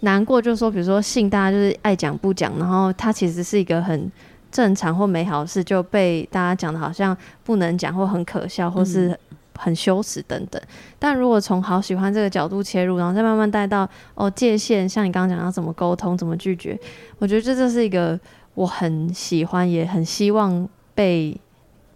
[0.00, 4.10] 难过，就是说，比如说性，大家就是爱讲不讲，然后它其实是一个很
[4.50, 9.18] 正常或美好的事就被大家讲的好像不能讲或很可笑或是
[9.56, 10.60] 很羞耻等等。
[10.98, 16.78] 但如果从好喜欢这个角度切入，然后再慢慢带到哦界限，像你刚刚讲要怎么沟通、怎么拒绝，
[17.18, 18.18] 我觉得这这是一个
[18.54, 21.38] 我很喜欢也很希望被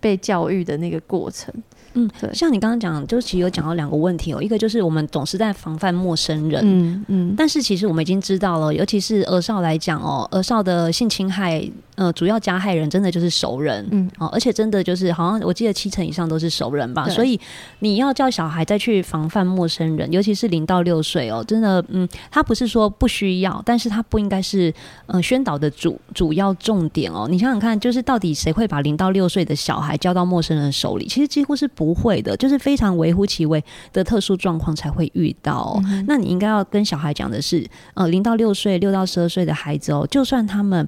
[0.00, 1.52] 被教育的那个过程。
[1.96, 11.68] 嗯，对，像你刚刚讲，就其实有讲到两个问题哦，一个就是我们总是在防范陌生人，嗯嗯，但是其实我们已经知道了，尤其是儿少来讲哦，儿少的性侵害。
[11.96, 17.40] 呃，主要加害人真的就是熟人，嗯，哦，而且真的就是好像我记得七成以上都是熟人吧，所以
[17.78, 24.72] 你要叫小孩再去防范陌生人，尤其是零到六岁哦，真的，嗯，他不是说不需要，但是他不应该是
[25.06, 27.26] 呃宣导的主主要重点哦。
[27.30, 31.06] 你想想看，就是到底谁会把零到六岁的小孩交到陌生人手里？
[31.06, 35.80] 其实几乎是不会的，就是非常微乎其微的特殊状况才会遇到。
[36.06, 40.87] 那你应该要跟小孩讲的是，呃，零到六岁、六到十二岁的孩子哦，就算他们。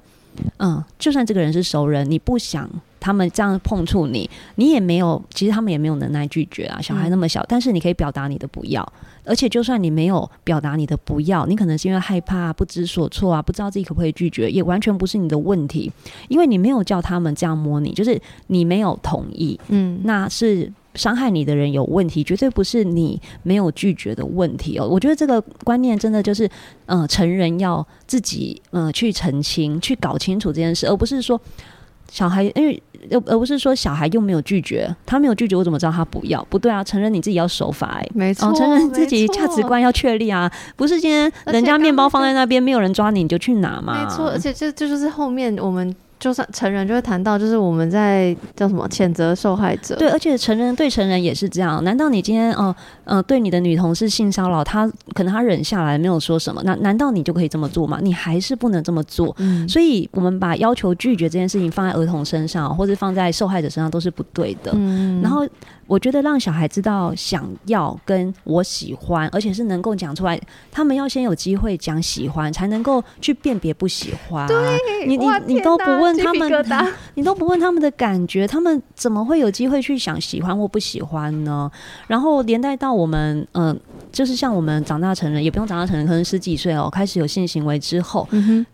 [0.57, 6.81] 嗯，就算这个人是熟人，你不想他们这样碰触你，你也没有，其实他们也没有能耐拒绝啊。
[6.81, 8.85] 小孩那么小，但是你可以表达你的不要，
[9.23, 15.91] 而且就算你没有表达你的不要，你可能是因为害怕、不知所措啊，不知道自己可不可以拒绝，也完全不是你的问题，
[16.27, 19.59] 因为你没有叫他们这样摸你，就是你没有同意。
[19.69, 20.71] 嗯，那是。
[20.95, 24.87] 伤害你的人有问题，绝对不是你没有拒绝的问题哦。
[24.87, 26.49] 我觉得这个观念真的就是，
[26.87, 31.39] 嗯，成人要自己嗯去澄清、去搞清楚这件事，而不是说
[32.11, 36.43] 小孩，因为而而不是说小孩又没有拒绝，他没有拒绝，我怎么知道他不要？
[36.49, 44.03] 不对啊，成人你自己要守法，哎，没错，成人自己价值观要确立啊，不是今天人家面包放在那边，没有人抓你，你就去拿嘛。
[44.03, 45.95] 没错，而且这这就是后面我们。
[46.19, 49.95] 就算成人就会谈到，就是我们在叫什么谴责受害者。
[49.95, 51.83] 对，而且成人对成人也是这样。
[51.83, 57.99] 难道你今天哦，呃，对你的女同事性骚扰，她可能她忍下来没有说什么，那难道你就可以这么做吗？
[58.01, 59.33] 你还是不能这么做。
[59.39, 59.67] 嗯。
[59.69, 64.71] 所以，我们把要求拒绝这件事情放在儿童身上，或者放在受害者身上，都是不对的。
[64.75, 65.21] 嗯。
[65.21, 65.47] 然后。
[65.89, 70.39] 我觉得让小孩知道想要跟我喜欢，而且是能够讲出来。
[70.71, 74.47] 他们要先有机会讲喜欢，才能够去辨别不喜欢。
[74.47, 74.55] 对，
[75.07, 76.51] 你你你都不问他们，
[77.15, 81.69] 你都不问他们的感觉，他们怎么会有机会去想喜欢或不喜欢呢？
[82.07, 83.77] 然后连带到我们，嗯，
[84.11, 88.27] 就是像我们长大成人，也不用长大成人，可能十几岁哦，开始有性行为之后，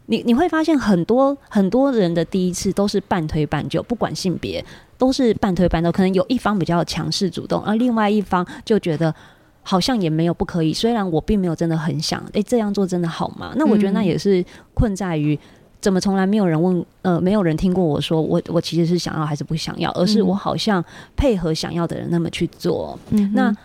[0.08, 4.64] 你你会发现很多很多人的第一次都是半推半就，不管性别。
[4.98, 9.14] 都是半推半就，可能有一方比较强势主动，而另外一方就觉得
[9.62, 10.74] 好像也没有不可以。
[10.74, 13.52] 虽然我并没有真的很想，诶，这样做真的好吗？
[13.58, 14.42] 那我觉得那也是
[14.74, 15.38] 困在于，
[15.86, 20.84] 怎么从来没有人问，呃，没有人听过我说，我我其实是想要还是不想要，而是我好像
[21.16, 22.98] 配合想要的人那么去做。
[23.12, 23.56] 嗯那。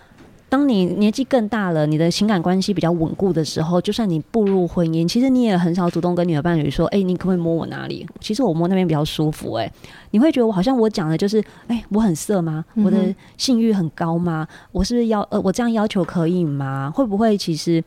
[0.51, 9.53] 当你年纪更大了，你的情感关系比较稳固的时候，就算你步入婚姻，其实你也很少主动跟你的伴侣说：“哎，你可不可以摸我哪里？”其实我摸那边比较舒服。
[9.53, 9.73] 哎，
[10.11, 12.65] 你会觉得我好像我讲的就是：“哎，我很色吗？
[12.85, 14.45] 我的性欲很高吗？
[14.73, 16.91] 我是不是要呃，我这样要求可以吗？
[16.93, 17.81] 会不会其实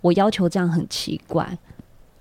[0.00, 1.48] 我要求这样很奇怪？”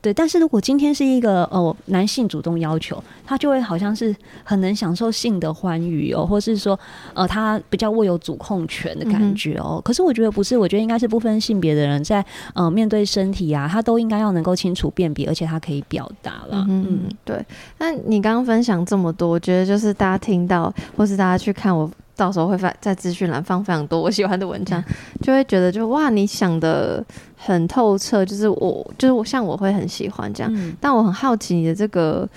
[0.07, 6.79] 对，但是如果今天是一个哦男性主动要求，他就会好像是很能享受性的欢愉哦，或是说
[7.13, 9.81] 呃他比较握有主控权的感觉哦。
[9.83, 16.65] 可是我觉得不是，我觉得应该是不分性别的人在呃面对身体啊，他都应该要能够清楚辨别，而且他可以表达了。
[16.69, 17.45] 嗯，对。
[17.77, 21.91] 那你刚刚分享这么多，我觉得就是大家听到，或是大家去看我。
[22.17, 24.83] 到时候会发在资讯栏放非常多我喜欢的文章，
[25.21, 27.05] 就会觉得就哇，你想的
[27.37, 32.27] 很透彻，就是我就是我像我会很喜欢这样，但我很好奇你的这个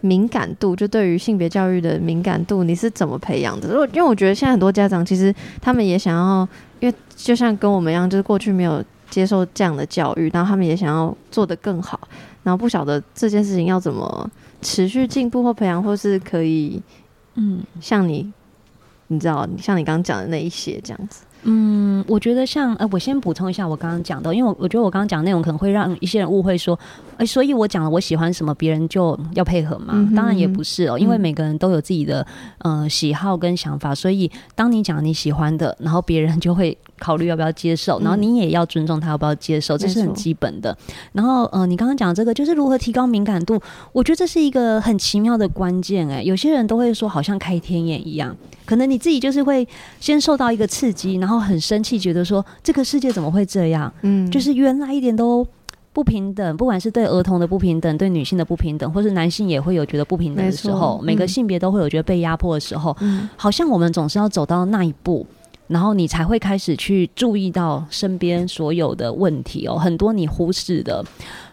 [0.00, 3.68] 敏感度，就对于性别教育的敏感度，你是怎么培养的？
[3.68, 6.48] 如果因为我觉得现在很多家长其实他们也想要，
[6.80, 12.00] 因为就像跟我们一样，就是过去没有接受这样的教育，然后他们也想要做得更好，
[12.42, 14.30] 然后不晓得这件事情要怎么
[14.62, 16.80] 持续进步或培养，或是可以
[17.34, 18.32] 嗯像你。
[19.08, 21.24] 你知道，像你刚刚讲的那一些这样子。
[21.48, 26.76] 嗯，我觉得像，呃，我先补充一下我刚刚讲的，因为我我觉得我刚刚讲的内容可能会让一些人误会说，
[27.18, 29.94] 哎，所以我讲了我喜欢什么，别人就要配合嘛？
[30.16, 32.26] 当然也不是哦，因为每个人都有自己的
[32.58, 40.76] 呃喜好跟想法，所以当你讲你喜欢的，然后别人就会考虑要不要接受，然后你也要尊重他要不要接受，这是很基本的。
[41.12, 43.58] 然后呃，你刚刚讲这个就是如何提高敏感度，
[43.92, 46.06] 我觉得这是一个很奇妙的关键。
[46.10, 49.66] 哎，有些人都会说好像开天眼一样，可能你自己就是会
[50.00, 51.36] 先受到一个刺激，然后。
[51.46, 53.92] 很生气，觉得说这个世界怎么会这样？
[54.02, 55.46] 嗯，就是原来一点都
[55.92, 62.96] 不平等，不管是对儿童的不平等，对女性的不平等，或是男性也会有觉得不平等的时候，每个性别都会有觉得被压迫的时候。
[63.00, 65.24] 嗯，好像我们总是要走到那一步，
[65.68, 71.04] 然后你才会开始去注意到身边所有的问题哦，很多你忽视的。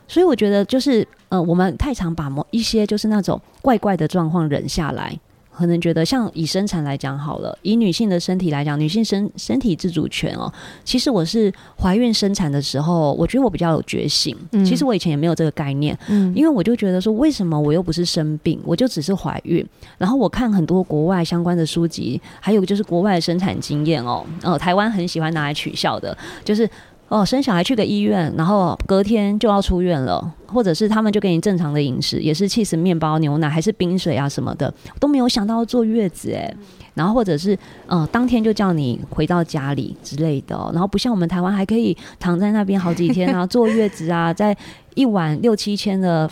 [0.08, 5.18] 所以我觉得就是呃，我们太常把某一些就是那种怪怪的状况忍下来。
[5.56, 10.52] 可能觉得像以生产来讲好了，以女性的身体来讲，女性身身体自主权哦。
[10.84, 14.36] 其实我是怀孕生产的时候，我觉得我比较有觉醒。
[14.66, 19.66] 其实我以前也没有这个概念，嗯，因为我就觉得说，为什么我又不是生病，我就只是怀孕。
[19.98, 26.70] 然后我看很多国外相关的书籍，还有就是国外的生产经验哦，呃，台湾很喜欢拿来取笑的，就是。
[27.14, 36.52] 哦，生小孩去个医院，然后隔天就要出院了，或者是他们就给你正常的饮食，也是气死面包、牛奶还是冰水啊什么的，都没有想到坐月子哎，
[36.96, 44.58] 然后或者是嗯，当天就叫你回到家里之类的，然后不像我们台湾还可以躺在那边好几天啊， 坐月子啊，在
[44.96, 46.28] 一晚六七千的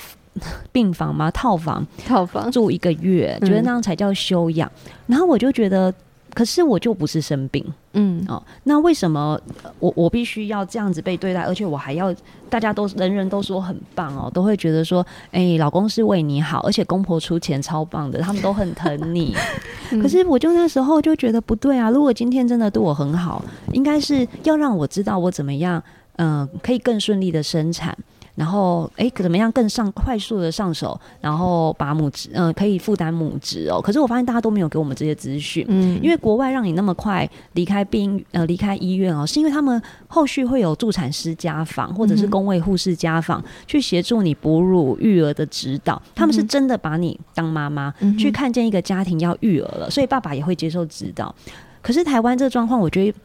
[0.71, 1.29] 病房吗？
[1.29, 4.67] 套房套房住一个月，觉得那样才叫休养，
[5.05, 5.93] 然后我就觉得。
[6.33, 9.39] 可是我就不是生病，嗯哦，那为什么
[9.79, 12.13] 我我必须要这样子被对待，而且我还要
[12.49, 19.35] 大家都人人都说很棒哦，都会觉得说，哎，老公是为你好，而且公婆出钱超棒的，他们都很疼你。
[20.01, 25.83] 可是我就那时候就觉得不对啊，如果今天真的对我很好，应该是要让我知道我怎么样，
[26.15, 27.97] 嗯，可以更顺利的生产。
[28.35, 30.99] 然后，哎，怎么样更上快速的上手？
[31.19, 33.81] 然后把母职，嗯，可以负担母职哦。
[33.81, 46.01] 可是我发现大家都没有给我们这些资讯，嗯，因为国外让你那么快离开病，呃，离开医院哦，是因为他们后续会有助产师家访或者是工位护士家访去协助你哺乳育儿的指导。
[46.15, 51.33] 他们是真的把你当妈妈去看见一个家庭要育儿了，所以爸爸也会接受指导。
[51.81, 53.17] 可是台湾这个状况，我觉得。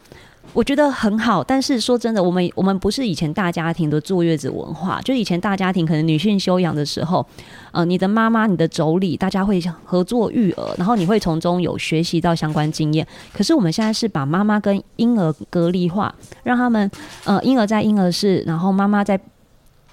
[0.53, 7.25] 我觉得很好，但是说真的，我们我们不是以前大家庭的坐月子文化，就以前大家庭可能女性休养的时候，
[7.73, 13.07] 呃，你的妈妈、你的妯娌，大家会合作育儿，然后你会从中有学习到相关经验。
[13.35, 16.91] 可是我们现在是把妈妈跟婴儿隔离化，让他们
[17.25, 19.21] 呃婴儿在婴儿室，然后妈妈在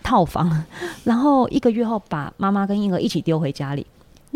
[0.02, 0.64] 套房，
[1.04, 3.86] 然后一个月后把妈妈跟婴儿一起丢回家里。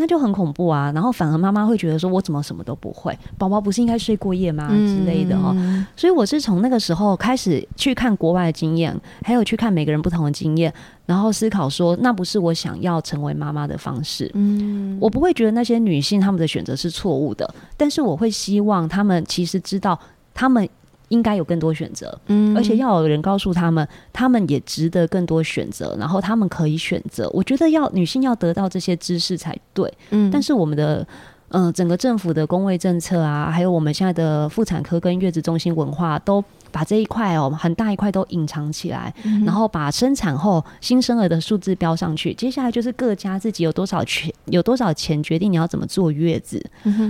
[0.00, 0.92] 那就很恐怖啊！
[0.94, 3.18] 然后反而妈妈会觉得说：“我怎么什么都不会？
[3.36, 5.52] 宝宝不是应该睡过夜吗？”之类的哦。
[5.96, 10.72] 所以我是从那个时候开始去看国外的经验，还有去看每个人不同的经验，
[11.04, 19.98] 然后思考说：“那不是我想要成为妈妈的方式。”嗯，我不会觉得那些女性她们的选择是错误的，但是我会希望她们其实知道
[20.32, 20.68] 她们。
[21.08, 27.28] 应该有更多选择，嗯，而且要有人告诉他们，他们也值得更多选择，然后他们可以选择。
[27.32, 30.30] 我觉得要女性要得到这些知识才对，嗯。
[30.30, 31.06] 但是我们的，
[31.48, 39.14] 嗯，整个政府的工位政策啊，还有我们现在的妇产科跟月子中心文化，都把这一块哦，很大一块都隐藏起来，
[39.46, 42.34] 然后把生产后新生儿的数字标上去。
[42.34, 46.62] 接下来就是各家自己有多少钱，有多少钱决定你要怎么坐月子。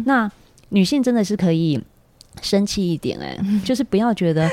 [0.05, 0.31] 那
[0.69, 1.83] 女性真的是可以。
[2.43, 4.49] 生气一点哎， 就是不要觉得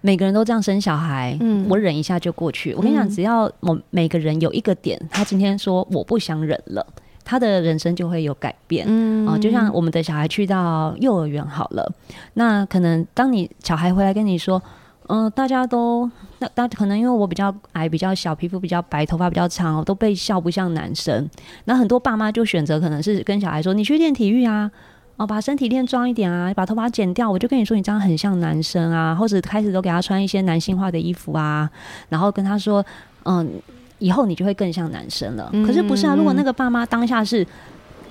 [0.00, 2.74] 每个人都这样生小孩，嗯，我忍一下就过去。
[2.74, 6.84] 我跟你讲，只要我每个人有一个点，他今天说我不想忍了，
[7.24, 8.84] 他的人生就会有改变。
[8.88, 11.88] 嗯啊，就像我们的小孩去到幼儿园好了，
[12.34, 14.60] 那可能当你小孩回来跟你说，
[15.06, 21.30] 嗯，大家都那大可能因为我比较矮、比较小、皮肤比较白、头发比较长，都被笑不像男生。
[21.66, 24.68] 那很多爸妈就选择可能是跟小孩说，你去练体育啊。
[25.22, 31.70] 哦，把身体练壮一点啊，把头发剪掉，我就跟你说，你这样很像男生啊，或者开始都给他穿一些男性化的衣服啊，
[32.08, 32.84] 然后跟他说，
[33.24, 33.48] 嗯，
[34.00, 35.48] 以后你就会更像男生了。
[35.64, 36.16] 可是不是啊？
[36.16, 37.46] 如果那个爸妈当下是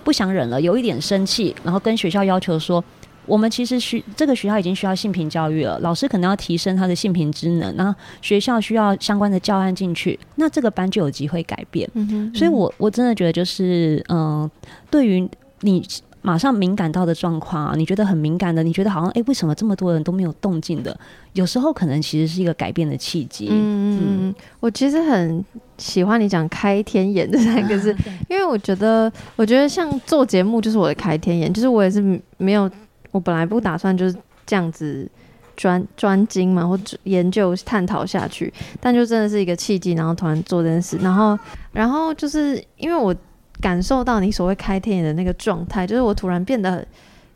[0.06, 2.82] 不想忍了，有一点生气，然后跟学校要求说，
[3.26, 11.90] 我们其实需这个学校已经需要性平教育了，老师可能要提升他的性平职能，然后学校需要相关的教案进去，那这个班就有机会改变。
[12.34, 14.50] 所以我我真的觉得就是，嗯，
[14.90, 15.86] 对于你。
[16.22, 20.96] 马上敏感到的状况啊，你觉得很敏感的，你觉得好像哎，为什么这么多人都没有动静的？
[21.34, 23.48] 有时候可能其实是一个改变的契机。
[23.50, 25.44] 嗯嗯，我其实很
[25.78, 27.96] 喜欢你讲“开天眼”这三个字，
[28.30, 32.00] 因为我觉得，我觉得像做节目就是我的开天眼，就是我也是
[32.38, 32.70] 没有，
[33.12, 35.10] 我本来不打算就是这样子
[35.58, 41.38] 专专精嘛，或研究探讨下去，但就真的是一个契机，然后突然做这件事，然后
[41.72, 43.16] 然后就是因为我。
[43.62, 46.86] 感受到你所谓开天眼的那个状态，就是我突然变得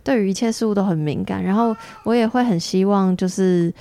[0.03, 3.73] 对于一切事物都很敏感，然后我也会很希望，就是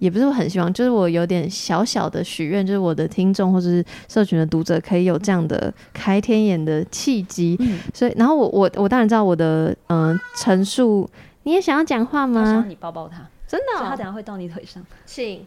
[0.00, 7.58] 也不是很希望，就是我有点小小的许愿，就是我的听众或者是社群的读者可以有这样的开天眼的契机。
[7.94, 11.08] 所以，然后我我我当然知道我的嗯陈述，
[11.44, 12.44] 你也想要讲话吗？
[12.44, 15.46] 想你抱抱他，真的，他等下会到你腿上，请。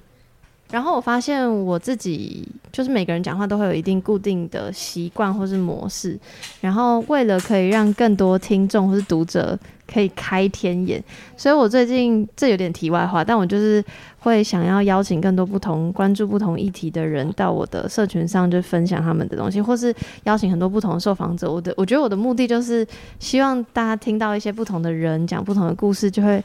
[0.69, 6.19] 然后我发现我自己就是每个人讲话都会有一定固定的习惯或是模式，
[6.59, 9.57] 然后为了可以让更多听众或是读者
[9.91, 11.01] 可以开天眼。
[11.37, 13.81] 所以我最近这有点题外话，但我就是
[14.19, 19.95] 会想要邀请更多不同关注不同议题的人到我的社群上，就分享他们的东西，或是
[20.25, 21.49] 邀请很多不同的受访者。
[21.49, 22.85] 我的我觉得我的目的就是
[23.19, 26.43] 希望大家听到一些不同的人讲不同的故事，就会。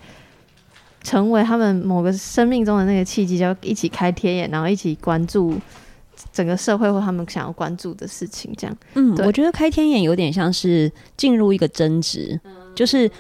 [1.03, 5.55] 成为他们某个生命中的那个契机，就一起开天眼，然后一起关注
[6.33, 8.53] 整个社会或他们想要关注的事情。
[8.57, 12.41] 这样，嗯，我觉得开天眼有点像是进入一个争执，
[12.75, 13.11] 就是。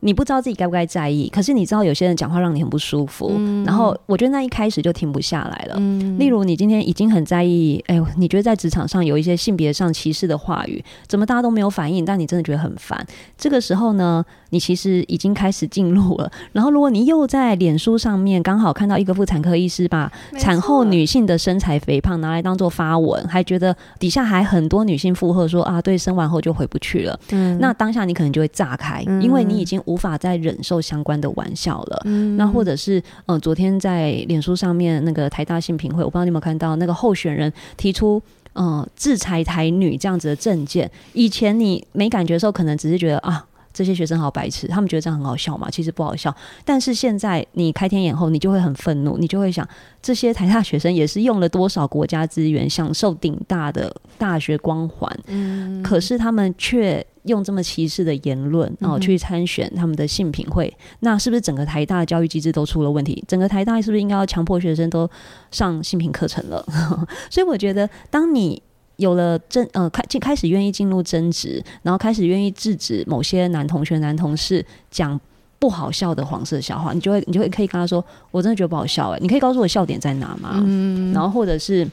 [0.00, 3.30] 你不知道自己该不该在意，可是你知道有些人讲话让你很不舒服，
[3.64, 5.76] 然后我觉得那一开始就停不下来了。
[6.18, 12.04] 例如你今天已经很在意，哎，你觉得在职场上有一些性别上歧视的话语，怎么大家都没有反应？
[12.04, 13.06] 但你真的觉得很烦。
[13.36, 16.30] 这个时候呢，你其实已经开始进入了。
[16.52, 27.20] 然后如果你又在脸书上面刚好看到一个妇产科医师把产后女性的身材肥胖拿来当做发文，还觉得底下还很多女性附和说啊，对，生完后就回不去了。
[27.58, 29.78] 那当下你可能就会炸开，因为你已经。
[29.90, 32.02] 无法再忍受相关的玩笑了。
[32.36, 38.22] 那或者是，嗯，昨天在脸书上面那个台大性评会，我不知道你有没有看到那个候选人提出，
[38.54, 40.88] 嗯，制裁台女这样子的证件。
[41.12, 43.44] 以前你没感觉的时候，可能只是觉得啊。
[43.72, 45.70] 这些学生好白痴，他们觉得这样很好笑嘛？
[45.70, 46.34] 其实不好笑。
[46.64, 49.66] 但是现在你开天眼后，你就会很愤怒，你就会想，
[50.02, 63.22] 这些台大学生也是用了多少国家资源，享受顶大的大学光环，嗯，可是他们却用这么歧视的言论哦去参选他们的性品会，那是不是整个台大教育机制都出了问题？
[63.28, 65.08] 整个台大是不是应该要强迫学生都
[65.50, 66.64] 上性品课程了？
[67.30, 68.62] 所以我觉得，当你。
[68.96, 75.18] 有了争呃开进开始愿意进入争执，然后开始愿意制止某些男同学男同事讲
[75.58, 80.62] 不好笑的黄色笑话，你就会你就会可以跟他说，我真的觉得不好笑哎，你可以告诉我笑点在哪吗？
[80.66, 81.88] 嗯，然后或者是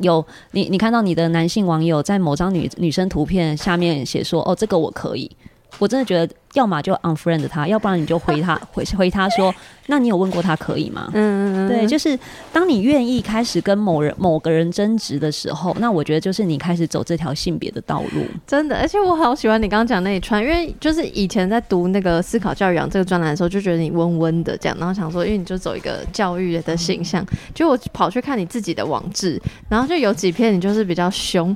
[0.00, 5.30] 有你你看到你的男性网友在某张女女生图片下面写说，哦这个我可以，
[5.78, 6.34] 我真的觉得。
[6.56, 9.54] 要么就 unfriend 他，要不然你就回他 回回他说，
[9.86, 11.10] 那你有问过他可以吗？
[11.12, 12.18] 嗯嗯嗯，对，就是
[12.52, 18.22] 当你愿意开始跟某人某个人争执的时候，那我觉得就是你开始走这条性别的道路。
[18.46, 31.54] 真的，而且我好喜欢你刚刚讲那一串，因为就是以前在读那个思考教育养这个专栏的时候，就觉得你温温的这样，然后想说，因为你就走一个教育的形象，就我跑去看你自己的网志，然后就有几篇你就是比较凶，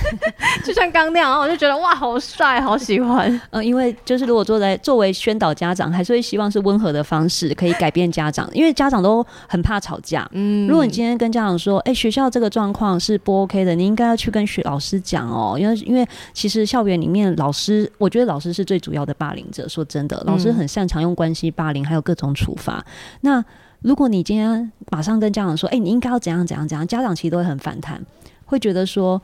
[0.64, 3.28] 就像刚那样，然后我就觉得哇，好帅，好喜欢。
[3.50, 10.28] 嗯，因为就是如果作在作为宣导家长，还是会希望是温和的方式可以改变家长，因为家长都很怕吵架。
[10.32, 19.68] 嗯，如果你今天跟家长说，哎，学校这个状况是不 OK 的，你应该要去跟学老师讲哦，因为因为其实校园里面老师，我觉得老师是最主要的霸凌者。
[19.68, 22.84] 说真的，老师很擅长用关系霸凌，还有各种处罚。
[23.20, 23.44] 那
[23.82, 28.02] 如果你今天马上跟家长说，哎，你应该要怎样怎样怎样，家长其实都会很反弹，
[28.44, 29.20] 会觉得说。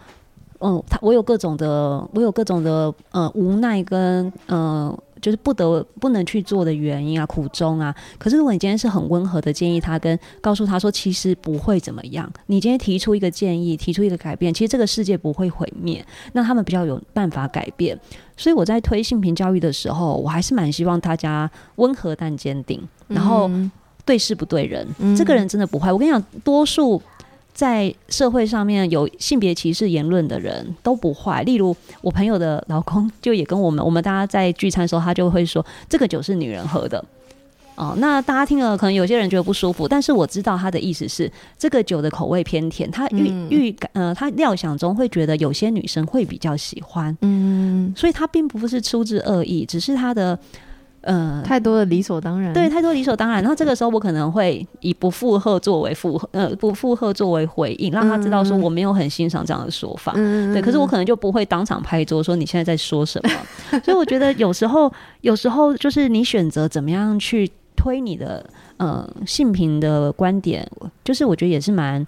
[0.60, 7.94] 嗯，他我有各种的，我有各种的呃无奈跟呃就是不得不能去做的原因啊，苦衷啊。
[8.18, 17.98] 可是如果你今天是很温和的建议他，跟告诉他说其实不会怎么样，你今天提出一个建议，提出一个改变，其实这个世界不会毁灭，那他们比较有办法改变。
[18.36, 23.50] 所以我在推性平教育的时候，我还是蛮希望大家温和但坚定，然后
[24.04, 24.86] 对事不对人，
[25.16, 25.90] 这个人真的不坏。
[25.92, 27.00] 我跟你讲，多数。
[27.54, 37.02] 在社会上面有性别歧视言论的人都不坏，例如我朋友的老公就也跟我们，我们大家在聚餐的时候，他就会说这个酒是女人喝的。
[37.76, 50.36] 哦，那大家听了可能有些人觉得不舒服，但是我知道他的意思是这个酒的口味偏甜，他预预感呃，他料想中会觉得有些女生会比较喜欢，嗯，所以他并不是出自恶意，只是他的。
[51.06, 53.40] 嗯，太多的理所当然，对，太多理所当然。
[53.42, 60.12] 然后这个时候，我可能会以不附和作为附和，呃，不附和作为回应，让他知道说我没有很欣赏这样的说法。
[60.12, 63.80] 对，可是我可能就不会当场拍桌说你现在在说什么。
[63.84, 67.50] 所以我觉得有时候，有时候就是你选择怎么样去
[67.84, 68.42] 推你的
[68.78, 70.66] 呃性平的观点，
[71.04, 72.04] 就是我觉得也是蛮。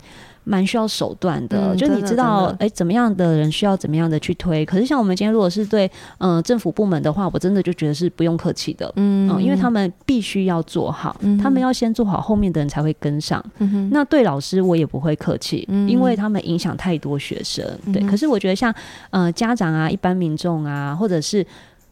[0.48, 4.64] 蛮需要手段的，就你知道，哎，怎么样的人需要怎么样的去推。
[4.64, 13.44] 可是像我们今天如果是对嗯政府部门的话，我真的就觉得是不用客气的，嗯，因为他们必须要做好，他们要先做好，后面的人才会跟上。
[13.90, 17.68] 那对老师我也不会客气，因为他们影响太多学生。
[17.92, 18.72] 对，可是我觉得像
[19.10, 21.44] 呃家长啊、一般民众啊，或者是。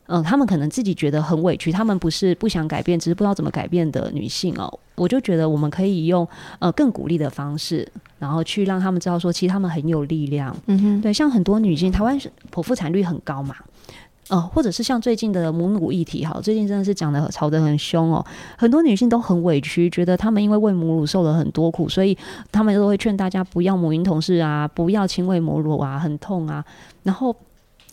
[0.06, 4.78] 嗯，他们可能自己觉得很委屈，他们不是不想改变，只是不知道怎么改变的女性哦。
[4.96, 6.28] 我就觉得我们可以用
[6.58, 10.54] 呃更鼓励的方式，然后去让他们知道说，其实他们很有力量。
[10.66, 12.18] 嗯哼，对，像很多女性，台湾
[12.52, 13.56] 剖腹产率很高嘛，
[14.28, 18.22] 呃，或者是像最近的母乳议题，哈，最近真的是讲的吵得很凶哦。
[18.58, 22.16] 很多女性都很委屈，觉得她们因为喂母乳受了很多苦，所以
[22.52, 26.62] 她们都会劝大家不要母婴同事啊，不要亲喂母乳啊，很痛啊，
[27.04, 27.34] 然后。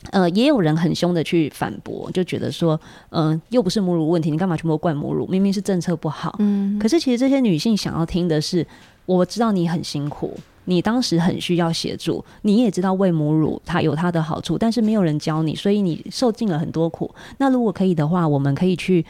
[0.10, 2.80] 呃，也有人很凶的去反驳，就觉得说，
[3.12, 5.28] 嗯、又不是母乳问题，你干嘛全部怪母乳？
[5.28, 6.36] 明明是政策不好。
[6.40, 8.66] 嗯，可是其实这些女性想要听的是，
[9.06, 10.36] 我知道你很辛苦，
[10.66, 17.14] 你当时很需要协助，你也知道喂母乳它有它的好处，但是没有人教你，所以你受尽了很多苦。
[17.38, 19.06] 那如果可以的话，我们可以去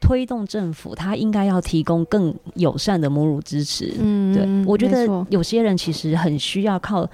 [0.00, 3.92] 推动政府，它应该要提供更友善的母乳支持。
[3.98, 7.04] 嗯，对，我觉得有些人其实很需要靠。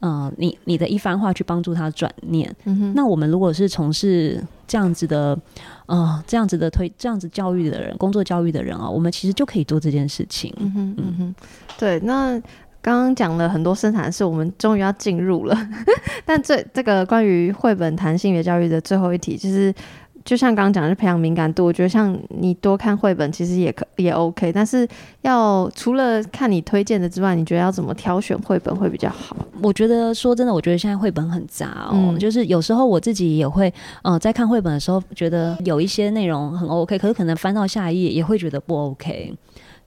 [0.00, 2.54] 呃，你你的一番话去帮助他转念。
[2.64, 5.38] 嗯哼，那我们如果是从事这样子的，
[5.86, 10.52] 呃，这样子的推这样子教育的人，工作教育的人啊，我们其实就可以做这件事情。
[10.58, 11.34] 嗯哼，嗯哼，
[11.78, 12.32] 对，那
[12.82, 15.68] 刚刚讲了很多生产的事，我们终于要进入了。
[16.24, 19.74] 但这这个关于绘本谈性别教育的最后一题，就是
[20.24, 21.64] 就像刚刚讲的，是培养敏感度。
[21.64, 24.86] 我觉得像你多看绘本，其实也可也 OK，但是
[25.22, 29.36] 要除了看你推荐的之外，你觉得要怎么挑选绘本会比较好？
[29.62, 39.34] 我觉得说真的，我觉得现在绘本很杂哦，嗯就是有时候我自己也会，呃，在看绘本的时候，觉得有一些内容很 OK，可是可能翻到下一页也会觉得不 OK。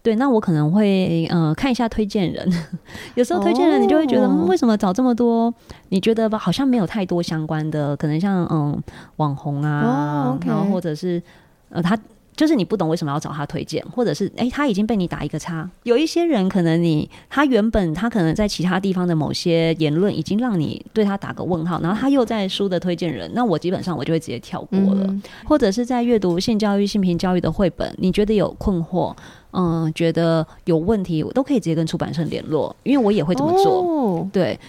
[0.03, 2.47] 对，那我可能会呃看一下推荐人，
[3.15, 5.51] 有时候推荐人你就会觉得、哦嗯为什么找这么多？
[5.89, 8.77] 你觉得吧，好像没有太多相关的，可能像嗯
[9.15, 11.23] 网红啊，然后或者是
[11.69, 11.97] 呃他。
[12.35, 15.69] 就是你不懂为什么要找他推荐，或者是诶，他已经被你打一个叉。
[15.83, 25.05] 有一些人可能你他原本他可能在其他地方的某些言论已经让你对他打个问号，然后他又在书的推荐人，那我基本上我就会直接跳过了。
[25.07, 29.15] 嗯或者是在阅读性教育、性平教育的绘本，你觉得有困惑，
[29.53, 33.81] 嗯，觉得有问题，我都可以直接跟出版社联络，因为我也会这么做。
[33.81, 34.59] 哦对，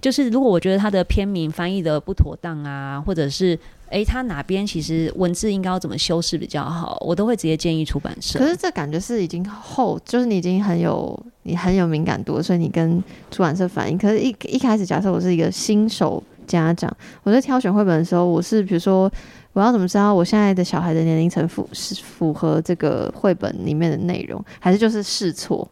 [0.00, 8.38] 就是如果我觉得他的片名翻译的不妥当啊，或者是诶，他哪边其实文字应该要怎么修饰比较好，我都会直接建议出版社。
[8.38, 13.96] 可是这感觉是已经后，就是你已经很有你很有敏感度，所以你跟出版社反映。
[13.96, 19.10] 可是一，一开始假设我是一个新手家长，我在挑选绘本的时候，我是比如说
[19.54, 25.66] 我要怎么知道我现在的小孩的年龄层符是符合这个绘本里面的内容，还是就是试错？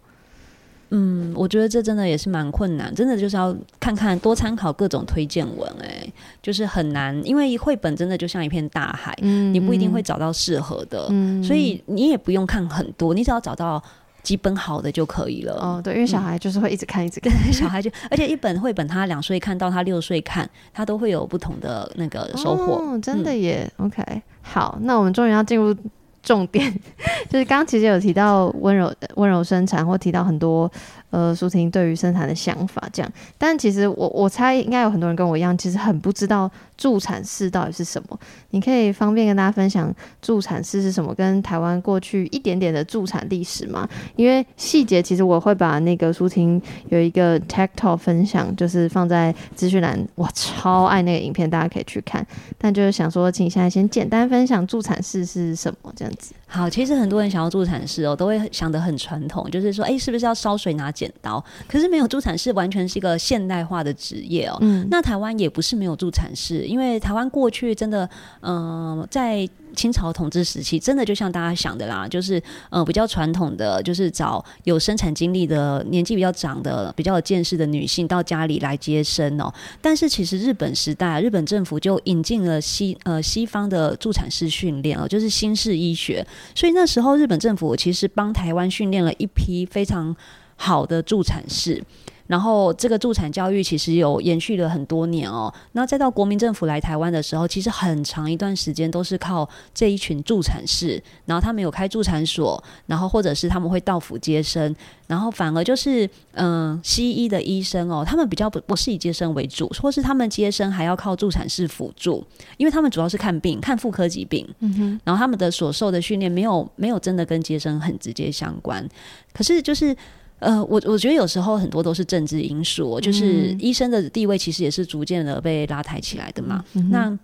[0.94, 6.12] 嗯，我觉得这真的也是蛮困难，真的就是要看看多参考各种推荐文、诶，
[6.42, 13.82] 就是很难，因为绘本真的就像一片大海，嗯你不一定会找到适合的，嗯所以你也不用看很多，你只要找到
[14.22, 15.54] 几本好的就可以了。
[15.54, 17.32] 哦，对，因为小孩就是会一直看，一直看。
[17.52, 22.74] 小孩就，而且一本绘本，他两岁看到他六岁看，他都会有不同的那个收获。
[22.74, 23.70] 哦，真的耶。
[23.78, 24.02] OK，
[24.40, 25.74] 好，那我们终于要进入
[26.22, 26.72] 重点，
[27.28, 30.70] 就是刚刚其实有提到温柔温柔生产，或提到很多
[31.12, 33.12] 呃舒婷对于生产的想法这样。
[33.38, 38.18] 但其实我我猜应该有很多人跟我一样，其实很不知道助产士到底是什么。
[38.50, 43.88] 你可以方便跟大家分享助产士是什么，跟台湾过去一点点的助产历史吗？
[44.16, 52.26] 因为细节其实我会把那个舒婷有一个 Tech Talk 分享，就是放在资讯栏，我超爱那个影片，大家可以去看。
[52.58, 56.34] 但就是想说，请现在先简单分享助产士是什么这样子。
[56.52, 61.42] 好，其实很多人想要助产士哦，都会想得很传统，就是说，哎、是不是要烧水拿剪刀？
[61.66, 64.58] 可是没有助产士，完全是一个现代化的职业哦。
[64.60, 68.06] 嗯，那台湾也不是没有助产士，因为台湾过去真的，
[68.42, 79.52] 嗯、在清朝统治时期，真的就像大家想的啦，就是呃比较传统的，就是找有生产经历的、年纪比较长的、比较有见识的女性到家里来接生哦。
[79.80, 90.14] 但是其实日本时代，日本政府就引进了西呃西方的助产士训练哦，就是新式医学，所以那时候日本政府其实帮台湾训练了一批非常
[90.56, 91.82] 好的助产士。
[92.26, 95.52] 然后这个助产教育其实有延续了很多年哦。
[95.72, 104.74] 那再到国民政府来台湾的时候，其实很长一段时间都是靠这一群助产士，然后他们有开助产所，然后或者是他们会到府接生，
[105.06, 112.24] 然后反而就是嗯、西医的医生哦，他们比较不不是以接生为主，或是他们接生还要靠助产士辅助，
[112.56, 118.88] 因为他们主要是看病，看妇科疾病，嗯哼，然后他们的所受的训练没有没有真的跟接生很直接相关，
[119.32, 119.94] 可是就是。
[120.42, 126.64] 呃，我我觉得有时候很多都是政治因素哦，就是嗯医生的地位其实也是逐渐的被拉抬起来的嘛。
[126.74, 127.18] 嗯那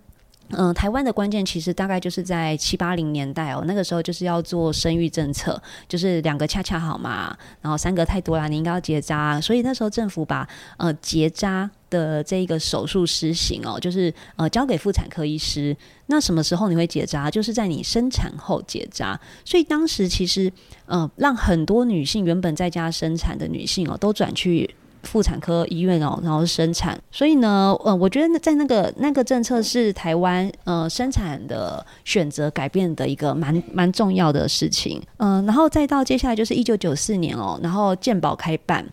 [0.51, 10.47] 嗯、台湾的关键其实大概就是在七八零年代哦，那个时候就是要做生育政策，就是两个恰恰好嘛，然后三个太多啦，你应该要结扎，所以那时候政府把
[10.77, 15.75] 呃结扎的这一个手术施行哦，就是呃交给妇产科医师。
[16.07, 17.29] 那什么时候你会结扎？
[17.29, 19.19] 就是在你生产后结扎。
[19.45, 20.51] 所以当时其实
[20.87, 24.75] 呃让很多女性原本在家生产的女性哦，都转去。
[25.03, 38.85] 妇产科医院哦，然后生产，所以呢，呃，我觉得在那个那个政策是台湾呃生产的选择改变的一个蛮蛮重要的事情，嗯、然后再到接下来就是一九九四年哦，然后健保开办，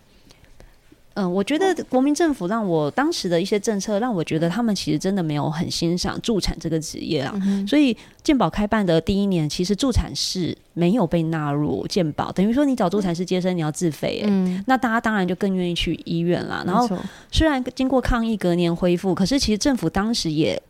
[1.19, 7.33] 嗯，我觉得国民政府让我当时的一些政策，让我觉得他们其实真的没有很欣赏助产这个职业啊。
[7.67, 16.63] 所以健保开办的第一年，其实助产士没有被纳入健保，等于说你找助产士接生你要自费，嗯，那大家当然就更愿意去医院啦。
[16.67, 16.87] 然后
[17.31, 20.61] 虽然经过抗议隔年恢复，可是其实政府当时也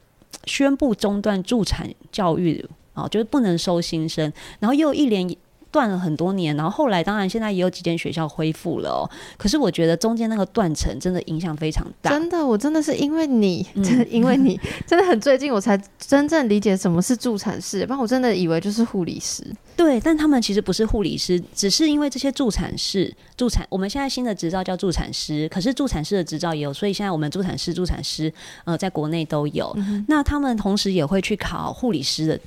[0.46, 5.36] 宣布中断助产教育，哦，就是不能收新生，然后又一连。
[5.72, 9.10] 断了很多年，然后后来当然现在也有几间学校恢复了哦。
[9.38, 12.12] 可是我觉得中间那个断层真的影响非常大。
[12.12, 19.44] 真的，我真的是因为你，真的因为你，真的很最近我才真正理解什么是助产士，不然我真的以为就是护理师。
[19.76, 28.32] 对，但他们其实不是护理师，只是因为这些助产士、助产，我们现在新的执照叫助产师，可是助产师的执照也有，所以现在我们助产师、助产师
[28.66, 29.76] 呃在国内都有。
[30.08, 32.40] 那他们同时也会去考护理师的。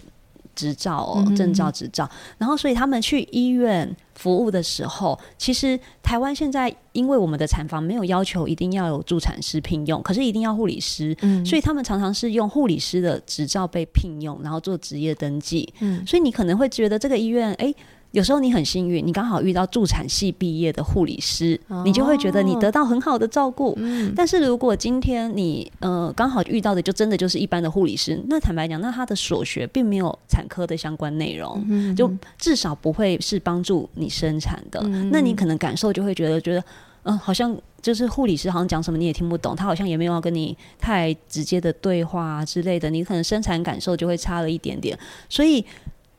[0.61, 2.07] 执照哦，证照执照，
[2.37, 15.73] 然后所以他们去医院服务的时候，其实台湾现在因为我们的产房没有要求一定要有助产师聘用，可是一定要护理师，所以他们常常是用护理师的执照被聘用，然后做职业登记。
[15.81, 17.75] 嗯，所以你可能会觉得这个医院，哎。
[18.13, 23.79] 有时候你很幸运，你刚好遇到助产系毕业的护理师，你就会觉得你得到很好的照顾。
[24.17, 34.81] 但是如果今天你呃刚好遇到的就真的就是一般的护理师，那坦白讲，那他的所学并没有产科的相关内容，就至少不会是帮助你生产的。
[35.13, 36.65] 那你可能感受就会觉得觉得，
[37.05, 44.99] 嗯，好像就是护理师好像讲什么你也听不懂，他好像也没有要跟你太直接的对话之类的，你可能生产感受就会差了一点点，
[45.29, 45.65] 所以。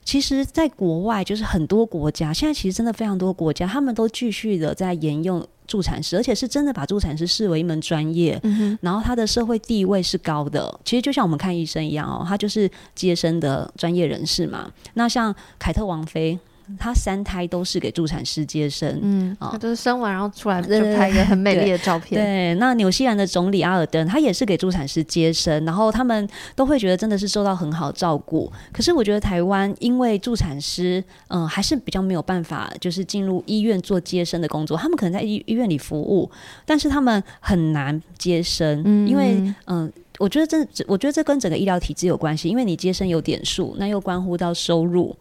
[0.04, 8.42] 其实，在国外，就是很多国家，现在其实真的非常多国家，他们都继续的在沿用助产师，而且是真的把助产师视为一门专业，
[8.82, 10.80] 然后他的社会地位是高的。
[10.84, 14.72] 其实就像我们看医生一样哦，他就是接生的专业人士嘛。
[14.96, 16.38] 那像凯特王妃。
[16.78, 22.22] 他三胎都是给助产师接生，嗯，啊，就是生完然后出来就拍一个很美丽的照片。
[22.22, 28.52] 对，那纽西兰的总理阿尔登，他也是给助产师接生，然后他们都会觉得真的是受到很好照顾。
[28.72, 34.78] 可是我觉得台湾因为助产师，嗯，还是比较没有办法，就是进入医院做接生的工作。
[34.78, 36.30] 他们可能在医医院里服务，
[36.66, 45.16] 但是他们很难接生，因为嗯，我觉得这我觉得这跟整个医疗体制有关系，因为你接生有点数，那又关乎到收入。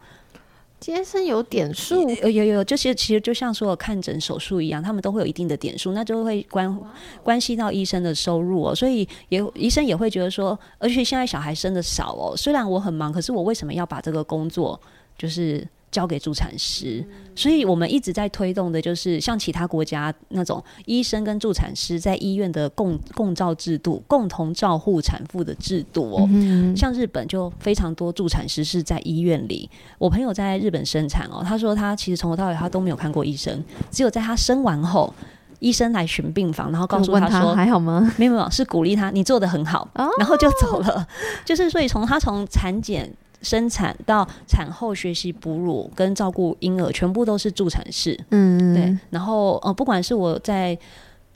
[0.81, 6.77] 接生有点数，有有有，这些其实就像说看诊手术一样，他们都会有一定的点数，那就会关
[7.23, 8.75] 关系到医生的收入哦。
[8.75, 14.81] 所以也医生也会觉得说，而且现在小孩生的少哦，虽然我很忙，可是我为什么要把这个工作
[15.17, 15.69] 就是？
[15.91, 26.29] 交给助产师，所以我们一直在推动的，就是像其他国家那种医生跟助产师在医院的共共照制度，共同照护产妇的制度哦。
[26.77, 29.69] 像日本就非常多助产师是在医院里。
[29.99, 35.13] 我朋友在日本生产哦，他说他其实从头到尾他都没有看过医生，只有在他生完后，
[35.59, 38.15] 医生来巡病房，然后告诉他说还好吗？
[38.17, 39.89] 没有没有，是鼓励他你做的很好，
[40.19, 41.05] 然后就走了。
[41.45, 43.13] 就是所以从他从产检。
[43.43, 48.19] 生产到产后学习哺乳跟照顾婴儿，全部都是助产士。
[48.31, 48.99] 嗯，对。
[49.11, 50.79] 然后呃，不管是我在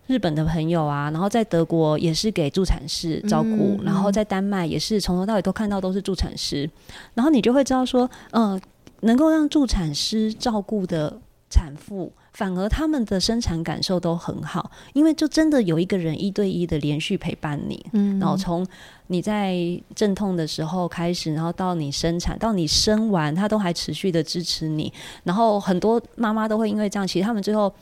[0.07, 6.69] 日本的朋友啊，然后在德国也是给助产士照顾，然后在丹麦也是从头到尾都看到都是助产师。
[7.15, 8.61] 然后你就会知道说，嗯，
[9.01, 12.13] 能够让助产师照顾的产妇。
[12.35, 18.66] 反而他们的生产感受都很好，因为就真的有一个人一对一的连续陪伴你，嗯，然后从
[19.07, 19.57] 你在
[19.95, 24.93] 阵痛的时候开始，然后到你生产，到你生完，他都还持续的支持你。
[25.22, 27.72] 然后很多妈妈都会因为这样，其实他们最后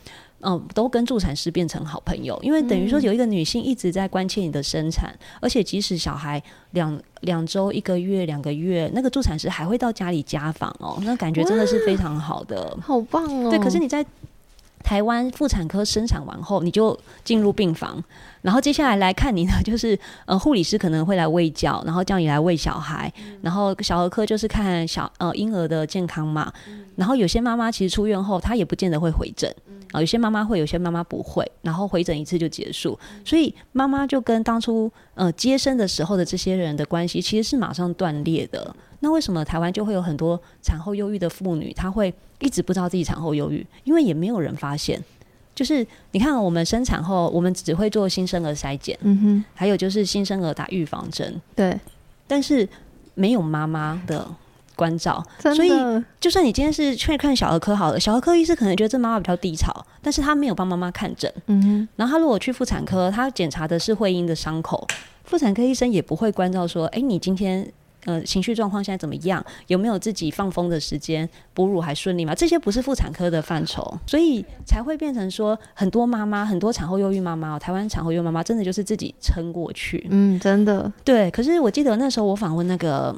[0.41, 6.39] 嗯都跟助产师变成好朋友，因为等于说有一个女性一直在关切你的生产，而且即使小孩
[6.73, 13.49] 两两周、一个月、两个月，那个助产师还会到家里家访哦，那感觉真的是非常好的，好棒哦。
[13.49, 14.05] 对，可是你在。
[14.83, 18.03] 台湾妇产科生产完后，你就进入病房，
[18.41, 23.11] 然后接下来来看你呢，就是呃护理师可能会来喂教，然后叫你来喂小孩，
[23.41, 26.51] 然后小儿科就是看小呃婴儿的健康嘛，
[26.95, 29.53] 然后有些妈妈其实出院后，她也不见得会回诊，
[29.93, 38.75] 啊有些妈妈会，有些妈妈不会，然后回诊一次就结束，所以妈妈就跟当初呃接生的时候的这些人的关系其实是马上断裂的。
[38.99, 41.71] 那为什么台湾就会有很多产后忧郁的妇女？
[41.71, 45.01] 她会一直不知道自己产后忧郁，因为也没有人发现。
[45.55, 51.79] 就是你看，我们生产后，我们只会做新生儿筛检，嗯哼，还有就是新生儿打预防针，对。
[52.25, 52.67] 但是
[53.13, 54.27] 没有妈妈的
[54.75, 55.71] 关照，所以
[56.19, 61.87] 就算你今天是去看小儿科好了，小儿科医师可能觉得这妈妈比较低潮，但是他没有帮妈妈看诊，嗯哼。
[61.95, 64.87] 然后他如果去妇产科，他检查的是会阴的伤口，
[65.23, 67.71] 妇产科医生也不会关照说，哎，你今天。
[68.05, 72.35] 呃情绪状况现在怎么样，有没有自己放风的时间，哺乳还顺利吗？
[72.35, 80.05] 这些不是妇产科的范畴，所以才会变成说很多妈妈，很多产后忧郁妈妈，台湾产后忧郁妈妈真的就是自己撑过去。
[80.09, 80.91] 嗯，真的。
[81.05, 83.15] 对，可是我记得那时候我访问那个。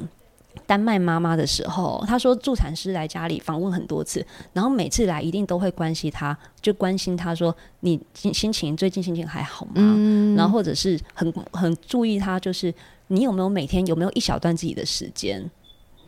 [0.66, 9.74] 丹麦妈妈的时候，她说助产师来家里访问很多次，然后每次来一定都会关心她，就关心她说你心心情最近心情还好吗？
[9.76, 12.74] 嗯，然后或者是很很注意她，就是
[13.08, 15.50] 你有没有每天有没有一小段自己的时间？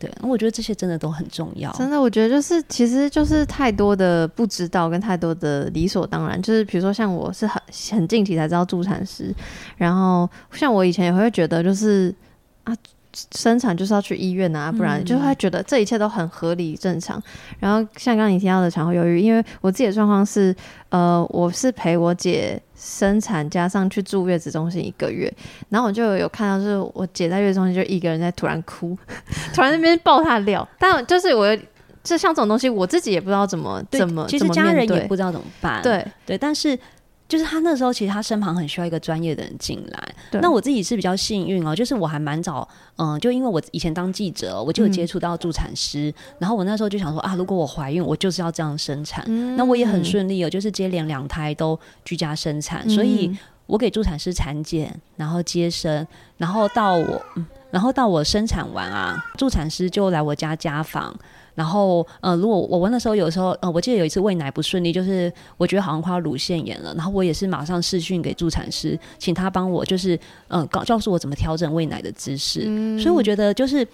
[0.00, 1.72] 对，我觉得这些真的都很重要。
[1.72, 9.34] 真的，我觉得就是其实就是太多的不知道跟太多的理所当然，就是比如说像我是很很近期才知道助产师，
[9.76, 12.14] 然后像我以前也会觉得就是
[12.64, 12.74] 啊。
[13.34, 17.22] 生产就是要去医院啊，不然就会觉得这一切都很合理正常。
[17.58, 20.54] 然后像刚刚你提到的产后忧郁，因为我自己的状况是，
[20.90, 25.32] 呃，我是陪我姐生产，加上去住月子中心一个月，
[25.68, 28.96] 然后我就有看到，就是我姐在月子中心就一个人在突然哭，
[29.54, 30.68] 突然那边爆她的料。
[30.78, 31.56] 但就是我，
[32.02, 35.82] 就像这种东西，我自己也不知道怎么怎么，其实家人也不知道怎么办。
[35.82, 36.78] 对对，但是。
[37.28, 40.14] 就是他那时候，其实他身旁很需要一个专业的人进来。
[40.40, 42.66] 那我自己是比较幸运哦，就是我还蛮早，
[42.96, 46.12] 嗯，就因为我以前当记者，我就有接触到助产师。
[46.38, 49.22] 然后我那时候就想说啊，如果我怀孕，我就是要这样生产。
[49.56, 53.30] 那我也很顺利哦，就是接连两胎都居家生产，所以
[53.66, 56.06] 我给助产师产检，然后接生，
[56.38, 57.22] 然后到我，
[57.70, 61.14] 然后到我生产完啊，助产师就来我家家访。
[61.58, 72.62] 然后，呃，如果我问的时候，有时候，呃，我记得有一次喂奶不顺利，就是我觉得好像快要乳腺炎了，然后我也是马上视讯给助产师，请他帮我，就是，嗯，告告诉我怎么调整喂奶的姿势。
[73.00, 73.84] 所以我觉得，就是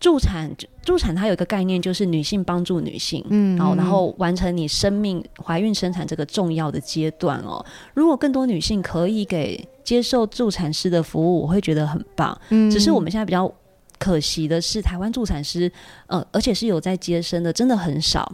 [0.00, 0.50] 助产，
[0.82, 7.62] 助产它有一个概念，就是女性帮助女性，嗯，然后然后完成你生命怀孕生产这个重要的阶段哦。
[7.92, 12.40] 如果更多女性可以给接受助产师的服务，我会觉得很棒。
[12.48, 13.52] 嗯，只是我们现在比较。
[13.98, 15.70] 可惜的是，台湾助产师，
[16.06, 18.30] 呃，而且是有在接生的，真的很少。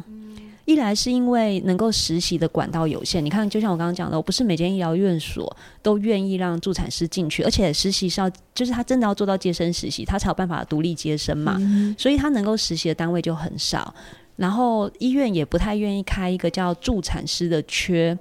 [0.65, 11.59] 一来是因为能够实习的管道有限，你看，就像我刚刚讲的，我不是每间医疗院所都愿意让助产师进去，而且实习是要，就是他真的要做到接生实习，他才有办法独立接生嘛。
[11.99, 13.93] 所以他能够实习的单位就很少，
[14.37, 18.17] 然后医院也不太愿意开一个叫助产师的缺。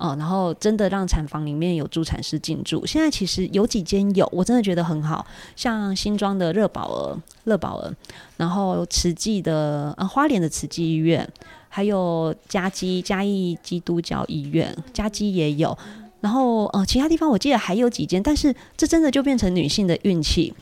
[0.00, 2.86] 哦，然后真的让产房里面有助产师进驻。
[2.86, 7.94] 现在其实有几间有，我真的觉得很好，像新庄的热宝儿、乐宝儿，
[8.38, 11.28] 然后慈济的呃花莲的慈济医院，
[11.68, 15.76] 还有嘉基嘉义基督教医院，嘉基也有。
[16.22, 20.54] 然后呃其他地方我记得还有几间，但是这真的就变成女性的运气，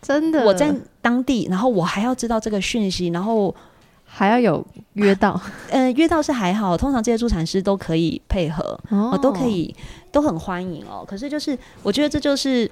[0.00, 0.44] 真的。
[0.46, 0.72] 我在
[1.02, 3.52] 当地，然后我还要知道这个讯息，然后。
[4.18, 5.38] 还要有约到，
[5.68, 9.76] 呃，约到是还好，通常这些助产师都可以配合，哦，都可以，
[10.10, 11.04] 都很欢迎哦。
[11.06, 12.70] 可是就是，我觉得这就是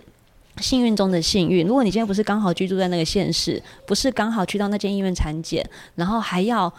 [0.56, 1.66] 幸运中的幸运。
[1.66, 5.62] 如果你今天不是刚好居住在那个县市，不是刚好去到那间医院产检，
[5.96, 6.72] 然后还要。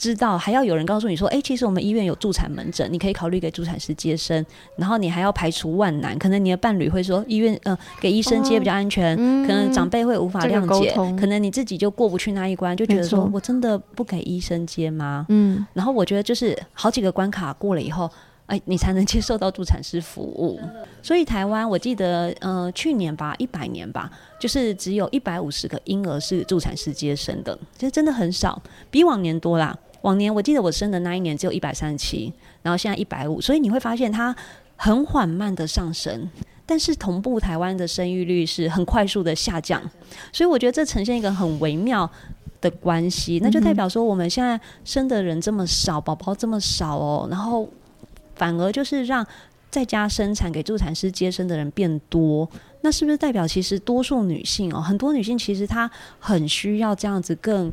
[0.00, 4.44] 知道还要有人告诉你说，哎，其实我们医院有助产门诊，你可以考虑给助产师接生。
[4.76, 9.14] 然后你还要排除万难，可能你的伴侣会说，医院呃给医生接比较安全，
[9.46, 10.90] 可能长辈会无法谅解，
[11.20, 15.26] 可能你自己就过不去那一关，就觉得说我真的不给医生接吗？
[15.28, 18.10] 嗯，然后我觉得就是好几个关卡过了以后。
[18.46, 20.58] 哎，你才能接受到助产师服务。
[21.00, 29.78] 所以台湾，我记得，呃，去年吧，一百年吧，就是只有一百五十个婴儿是助产师接生的，其实真的很少，比往年多啦。
[30.02, 32.32] 往年我记得我生的那一年只有一百三十七，
[32.62, 34.34] 然后现在一百五，所以你会发现它
[34.76, 36.28] 很缓慢的上升，
[36.64, 39.82] 但是同步台湾的生育率是很快速的下降。
[40.32, 42.10] 所以我觉得这呈现一个很微妙
[42.60, 47.68] 的关系，那就代表说我们现在生的人这么少，宝宝这么少哦，然后。
[48.36, 49.26] 反而就是让
[49.70, 52.48] 在家生产给助产师接生的人变多，
[52.80, 57.70] 那是不是代表其实多数女性哦，很多女性其实她很需要这样子更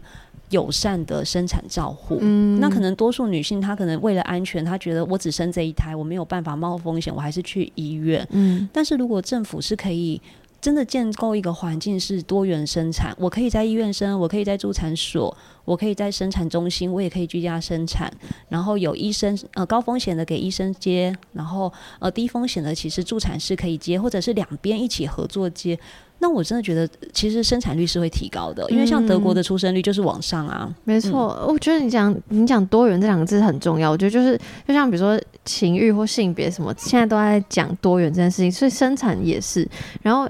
[0.49, 2.17] 友善的生产照护。
[2.21, 8.27] 嗯，那可能多数女性她可能为了安全，她觉得我只生这一胎，我没有办法冒风险，我还是去医院。
[8.31, 10.21] 嗯，但是如果政府是可以。
[10.59, 15.33] 真的建构一个环境是多元生产，我可以在医院生，我可以在助产所，
[15.63, 18.11] 我可以在生产中心，我也可以居家生产。
[18.49, 25.77] 然后有医生呃高风险的给医生接，然后呃低风险的其实助产师可以接，或者是两边一起合作接。
[26.27, 30.69] 那我真的觉得其实生产率是会提高的，因为像德国的出生率就是往上啊。
[30.83, 33.89] 没错，我觉得你讲你讲多元这两个字很重要。
[33.89, 39.65] 我觉得就是就像比如说情欲或性别什么，现在都在讲多元这件事情，所以生产也是。
[40.01, 40.29] 然后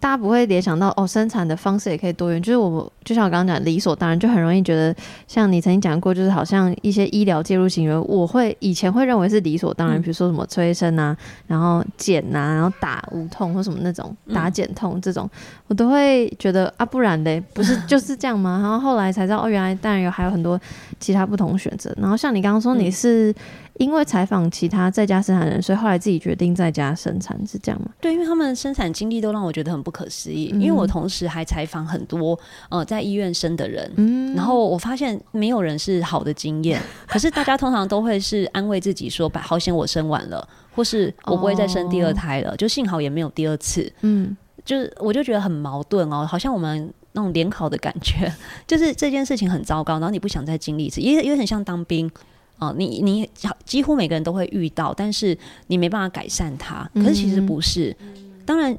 [0.00, 2.40] 大家不会联想到哦，生产的方式也可以多元。
[2.40, 4.94] 就是我就像我刚刚讲，理所当然，就很容易觉得，
[5.26, 15.28] 像你曾经讲过，就是好像一些医疗介入行为，我会以前会认为是理所当然，比如说什么催生啊，然后剪啊，然后打无痛或什么那种打减痛这种，
[15.66, 18.60] 我都会觉得啊，不然嘞，不是就是这样吗？
[18.62, 20.60] 然后后来才知道，哦，原来当然有还有很多
[21.00, 21.92] 其他不同选择。
[21.98, 23.34] 然后像你刚刚说，你是。
[23.78, 27.88] 因为采访其他在家生产人，所以后来自己决定在家生产，是这样吗？
[28.00, 30.46] 对，因为他们生产经历都让我觉得很不可思议。
[30.58, 48.32] 因为我同时还采访很多呃在医院生的人，嗯，然后我发现没有人是好的经验， 可是大家通常都会是安慰自己说：“好险我生完了，或是我不会再生第二胎了， 就幸好也没有第二次。”嗯，就是我就觉得很矛盾哦，好像我们那种联考的感觉，
[48.66, 52.10] 就是这件事情很糟糕，然后你不想再经历一次，也也很像当兵。
[52.58, 53.28] 哦，你你
[53.64, 55.36] 几乎每个人都会遇到，但是
[55.68, 56.90] 你没办法改善它。
[56.94, 57.96] 可是其实不是，
[58.44, 58.76] 当然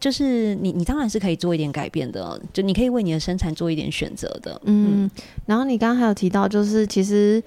[0.00, 4.60] 就是你你当然是可以做一点改变的，就你可以为你的生产做一点选择的。
[4.64, 5.08] 嗯，
[5.46, 7.40] 然后你刚刚还有提到，就是其实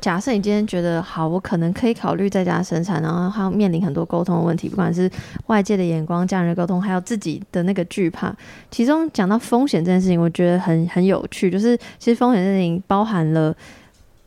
[0.00, 5.08] 假设你今天觉得好，我可能可以考虑在家生产，然后还要面临很多沟通的问题，不管是
[5.46, 8.34] 外界的眼光、家人的沟通，还有自己的那个惧怕。
[8.72, 13.54] 其中讲到风险这件事情，我觉得很很有趣，就是其实风险这件事情包含了。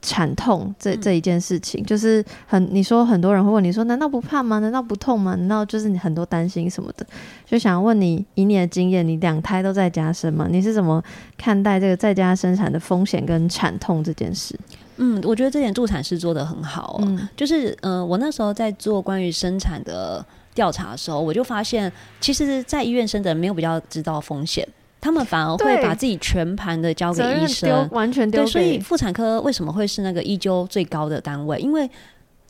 [0.04, 4.60] 产痛这这一件事情，就是很你说很多人会问你说，难道不怕吗？
[4.60, 5.34] 难道不痛吗？
[5.36, 7.08] 难道就是你很多担心什么的？
[7.46, 10.46] 就想问你，以你的经验，你两胎都在家生吗？
[10.52, 11.02] 你是怎么
[11.38, 14.60] 看待这个在家生产的风险跟产痛这件事？
[14.98, 17.00] 嗯，我觉得这点助产师做的很好。
[17.04, 20.24] 嗯，就是嗯，我那时候在做关于生产的
[20.54, 24.68] 调查的时候，我就发现，其实，在医院生的人没有比较知道风险。
[25.04, 28.48] 他们反而会把自己全盘的交给医生，完全丢。
[28.48, 31.60] 所以妇产科为什么会是那个医纠最高的单位？
[31.60, 31.90] 因为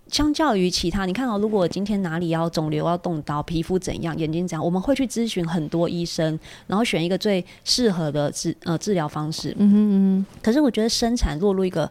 [0.07, 9.55] 相较于其他，你看哦，如果今天哪里要肿瘤要动刀，皮肤怎样，眼睛怎样，我们会去咨询很多医生，然后选一个最适合的治呃治疗方式。
[9.57, 10.25] 嗯哼嗯。
[10.43, 11.89] 可是我觉得生产落入一个。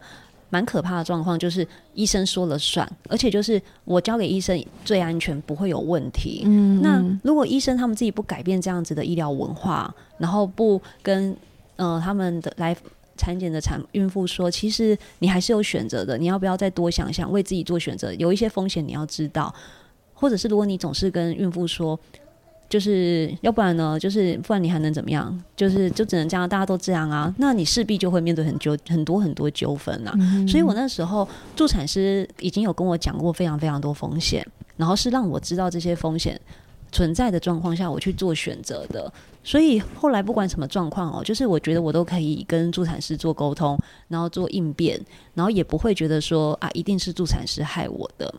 [0.53, 6.43] 蛮可怕的状况，就是医生说了算，而且就是我交给医生最安全，不会有问题。
[6.45, 11.35] 嗯，那如果医生他们自己不改变这样子的医疗文化，然后不跟
[11.77, 12.77] 呃他们的来
[13.17, 18.13] 产检的产孕妇说，其实你还是有选择的，你要不要再多想想，为自己做选择？
[18.13, 19.51] 有一些风险你要知道，
[20.13, 21.99] 或者是如果你总是跟孕妇说。
[22.73, 23.99] 就是要不然呢？
[23.99, 25.39] 就是不然你还能怎么样？
[25.55, 27.31] 就是就只能这样，大家都这样啊。
[27.37, 30.11] 那你势必就会面对很纠很多很多纠纷啊。
[30.47, 34.43] 所以我那时候助产师已经有跟我讲过非常非常多风险，
[34.75, 36.41] 然后是让我知道这些风险
[36.91, 39.13] 存在的状况下，我去做选择的。
[39.43, 44.99] 所以后来不管什么状况哦，就是我觉得我都可以跟助产师做沟通，然后做应变，
[45.35, 48.33] 然后也不会觉得说啊，一定是助产师害我的。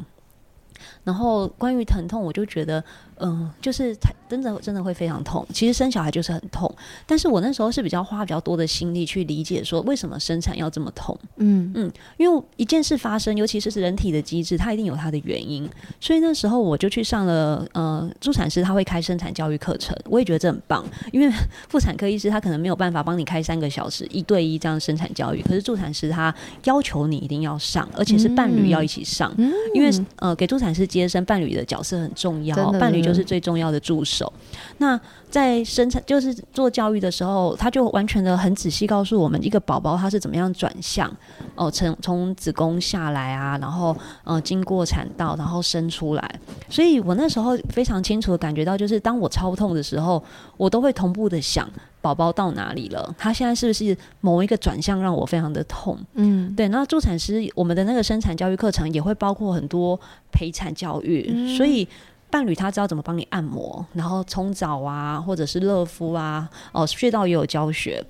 [1.04, 2.82] 然后关于疼痛，我就觉得。
[3.20, 5.46] 嗯，就是他真的真的会非常痛。
[5.52, 6.68] 其实生小孩就是很痛，
[7.06, 11.16] 但是我那时候是比较花比较多的心力去理解说为什么生产要这么痛。
[11.36, 15.70] 嗯嗯，因为一件事发生，尤其是是人体的机制，它一定有它的原因。
[16.00, 20.84] 所以那时候我就去上了呃助产师他会开生产教育课程，我也觉得这很棒。
[21.12, 21.32] 因为
[21.70, 26.34] 妇产科医师他可能没有办法帮你开三个小时一对一这样生产教育，可是助产师他
[26.64, 29.32] 要求你一定要上，而且是伴侣要一起上，
[29.72, 33.04] 因为呃给助产师接生，伴侣的角色很重要，伴侣。
[33.04, 34.32] 就是最重要的助手。
[34.78, 41.14] 那在生产就是做教育的时候，他就完全的很仔细告诉我们，一个宝宝他是怎么样转向
[41.54, 46.40] 哦，从从子宫下来啊，然后呃经过产道，然后生出来。
[46.70, 50.24] 所以我那时候非常清楚的感觉到，就是当我超痛的时候，
[50.56, 51.68] 我都会同步的想，
[52.04, 53.14] 宝宝到哪里了？
[53.16, 55.98] 他现在是不是某一个转向让我非常的痛？
[56.12, 56.68] 嗯，对。
[56.68, 59.98] 那助产师我们的那个生产教育课程也会包括很多
[60.30, 61.88] 陪产教育，所以。
[62.30, 68.04] 伴侣他知道怎么帮你按摩，然后冲澡啊，或者是热敷啊，哦，穴道也有教学，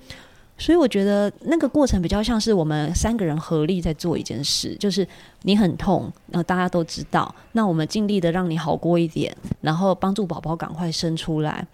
[0.57, 5.07] 所以我觉得那个过程比较像是我们三个人合力在做一件事，就是
[5.43, 9.31] 你很痛，呃，大家都知道，那我们尽力的让你好过一点，
[9.61, 11.67] 然后帮助宝宝赶快生出来。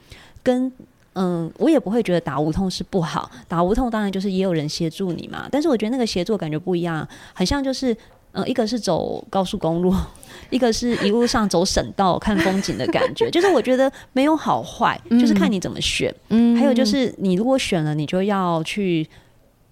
[0.43, 0.69] 跟
[1.13, 7.95] 嗯，我也不会觉得打无痛是不好，打无痛当然就是也有人协助你嘛，但是我觉得那个协助感觉不一样，很像就是。
[8.33, 9.93] 嗯，一个是走高速公路，
[10.49, 16.15] 一个是一路上走省道看风景的感觉，就是我觉得没有好坏，就是看你怎么选。
[16.29, 19.05] 嗯，还有就是你如果选了，你就要去，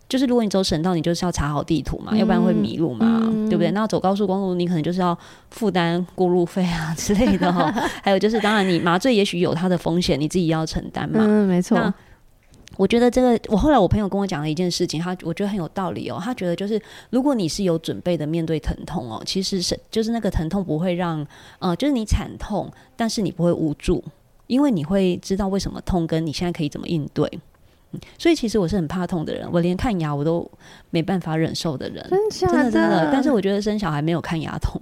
[0.10, 3.70] 就是如果你走省道，你就是要查好地图嘛，要不然会迷路嘛，对不对？
[3.72, 5.18] 那走高速公路，你可能就是要
[5.52, 7.72] 负担过路费啊之类的哈。
[8.04, 11.20] 还有就是，当然你麻醉也许有它的风险，你自己要承担嘛。
[11.22, 11.94] 嗯，没错。
[12.76, 16.20] 我觉得这个，我后来我朋友跟我讲了一件事情，他我觉得很有道理哦。
[16.20, 21.26] 他觉得就是，如果你是有准备的面对疼痛哦，其实是就是那个疼痛不会让，
[21.60, 24.04] 呃，就是你惨痛，但是你不会无助。
[24.48, 27.30] 因为你会知道为什么痛，跟你现在可以怎么应对。
[27.94, 30.50] 嗯所以其实我是很怕痛的人，我连看牙我都
[30.92, 33.10] 没办法忍受的人，真的真的。
[33.12, 34.80] 但是我觉得生小孩没有看牙痛，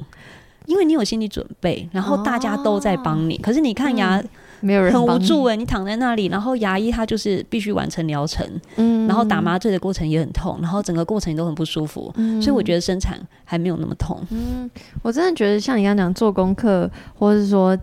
[0.66, 3.38] 因为你有心理准备，然后大家都在帮你。
[3.38, 4.22] 可是你看牙
[4.60, 8.46] 没有人很无助哎、你躺在那里，然后牙医他就是必须完成疗程，
[8.76, 14.20] 嗯然后打麻醉的过程也很痛，然后整个过程都很不舒服，嗯所以我觉得生产还没有那么痛。
[14.32, 14.70] 嗯，
[15.02, 17.78] 我真的觉得像你刚刚讲做功课，或者是说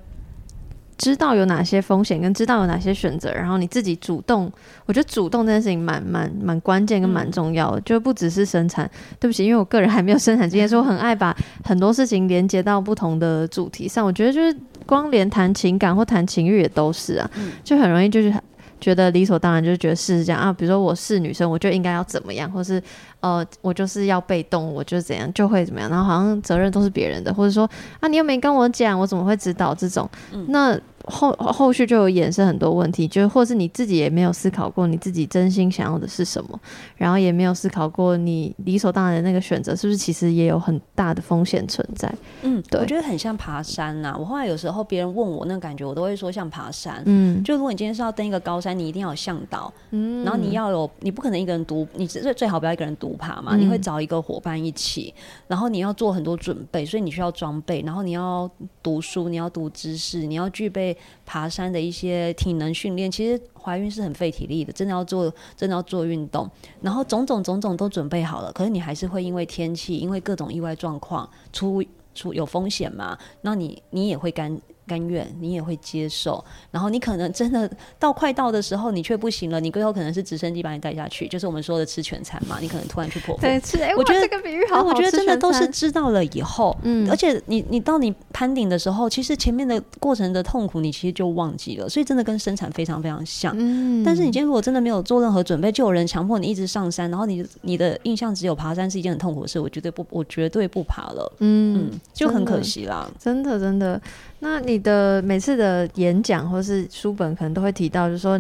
[0.97, 4.51] 知道有哪些风险，跟知道有哪些选择，然后你自己主动，
[4.87, 8.91] 我觉得主动这件事情蛮蛮蛮关键跟蛮重要的，就不只是生产。
[9.19, 14.05] 对不起，因为我个人还没有生产经验，所以我很爱把很多事情连接到不同的主题上。
[14.05, 17.31] 我觉得就是光连谈情感或谈情欲也都是啊，
[17.63, 18.33] 就很容易就是。
[18.81, 20.53] 觉得理所当然，就是觉得是这样啊。
[20.53, 22.83] 比如说我是女生，我就应该要怎么样，或是
[23.25, 25.89] 呃，我就是要被动，我就怎样就会怎么样。
[25.89, 27.67] 然后好像责任都是别人的，或者说
[27.99, 30.07] 啊，你又没跟我讲，我怎么会知道这种？
[30.49, 36.59] 那后后续就有衍生很多问题，就是或是你自己也没有思考过你自己真心想要的是什么，
[36.97, 42.11] 然后也没有思考过你理所当然的那个选择是不是其实也有很大的风险存在。
[42.43, 47.03] 嗯，对我觉得很像爬山呐、我后来有时候别人问我那个感觉，我都会说像爬山。
[47.05, 55.15] 嗯就如果你今天是要登一个高山，你一定要有向导，嗯然后你要有，你不可能一个人独，你最最好不要一个人独爬嘛，嗯你会找一个伙伴一起，
[55.47, 58.51] 然后你要做很多准备，所以你需要装备，然后你要
[58.83, 63.11] 读书，你要读知识，你要具备爬山的一些体能训练。
[63.11, 66.49] 其实怀孕是很费体力的，真的要做，真的要做运动，
[66.81, 71.83] 然后种种种种都准备好了，可是你还是会因为天气，因为各种意外状况出
[72.15, 83.79] 出有风险嘛，那你你也会甘甘愿，你也会接受，然后你可能真的到快到的时候，你却不行了，你最后可能是直升机把你带下去，就是我们说的吃全餐嘛，你可能突然去破对，费。
[83.79, 93.55] 是哎，我觉得这个比喻好好，我觉得真的都是知道了以后，嗯而且你你到你攀顶的时候，其实前面的过程的痛苦你其实就忘记了，所以真的跟生产非常非常像。
[93.57, 101.33] 嗯但是你今天如果真的没有做任何准备，就有人强迫你一直上山，然后你你的印象只有爬山是一件很痛苦的事，我绝对不，我绝对不爬了。
[101.39, 103.11] 嗯嗯，就很可惜啦。
[103.19, 104.01] 真的真的，
[104.45, 108.39] 那你的每次的演讲或是书本可能都会提到，就是说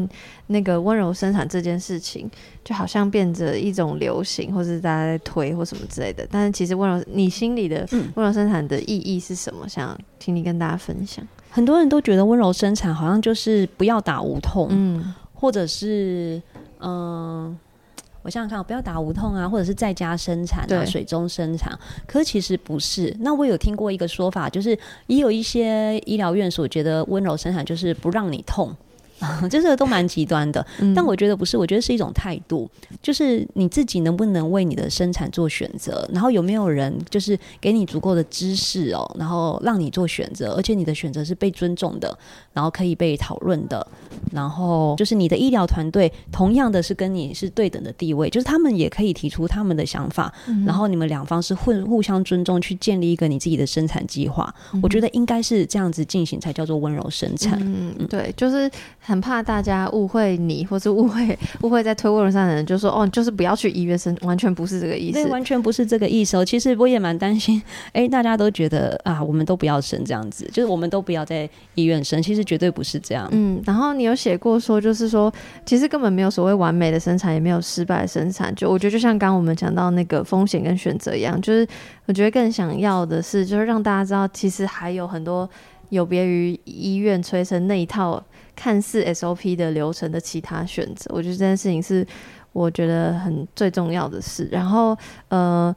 [0.49, 2.31] 那个温柔生产这件事情，
[2.63, 6.29] 就好像变着一种流行，或是大家在推或什么之类的。
[6.31, 9.67] 但是其实温柔，你心里的嗯温柔生产的意义是什么？
[9.67, 11.27] 想请你跟大家分享。
[11.49, 16.43] 很多人都觉得温柔生产好像就是不要打无痛，嗯或者是
[16.81, 17.59] 嗯、
[18.25, 21.79] 我想想看，不要打无痛啊，或者是在家生产啊，水中生产。
[22.07, 23.15] 可是其实不是。
[23.21, 28.75] 那我有听过一个说法，就是也有一些医疗院所觉得温柔生产就是不让你痛。
[29.51, 30.95] 这是都蛮极端的，嗯。
[30.95, 32.69] 但我觉得不是，我觉得是一种态度，
[33.03, 42.17] 就是你自己能不能为你的生产做选择，然后有没有人就是给你足够的知识哦，然后让你做选择，而且你的选择是被尊重的，
[42.53, 43.87] 然后可以被讨论的，
[44.33, 50.65] 然后就是你的医疗团队同样的是跟你是对等的地位，就是他们也可以提出他们的想法，嗯。
[50.65, 54.53] 然后你们两方是互互相尊重，去建立一个你自己的生产计划。
[54.73, 54.81] 嗯。
[54.83, 57.59] 我觉得应该是这样子进行才叫做温柔生产。
[57.63, 65.29] 嗯，对，就是很怕大家误会你，或是误会 误会在推温柔生产的人，就说哦，就是不要去医院生，完全不是这个意对，思。
[65.31, 66.45] 完全不是这个意思哦。
[66.45, 67.63] 其实我也蛮担心，
[67.93, 72.23] 哎，大家都觉得啊，我们都不要生这样子，就是我们都不要在医院生。
[72.23, 73.29] 其实绝对不是这样。
[73.33, 75.33] 嗯，然后你有写过说，就是说，
[75.67, 78.55] 其实根本没有所谓完美的生产，也没有失败的生产。
[78.55, 81.67] 就我觉得，就像刚刚我们讲到那个风险跟选择一样，就是
[82.07, 85.49] 我觉得更想要的是，就是让大家知道，其实还有很多
[85.91, 88.23] 有别于医院催生那一套
[88.55, 91.11] 看似 SOP 的流程的其他选择。
[91.15, 92.07] 我觉得这件事情是
[92.53, 94.49] 我觉得很最重要的事。
[94.51, 94.97] 然后，
[95.29, 95.75] 呃。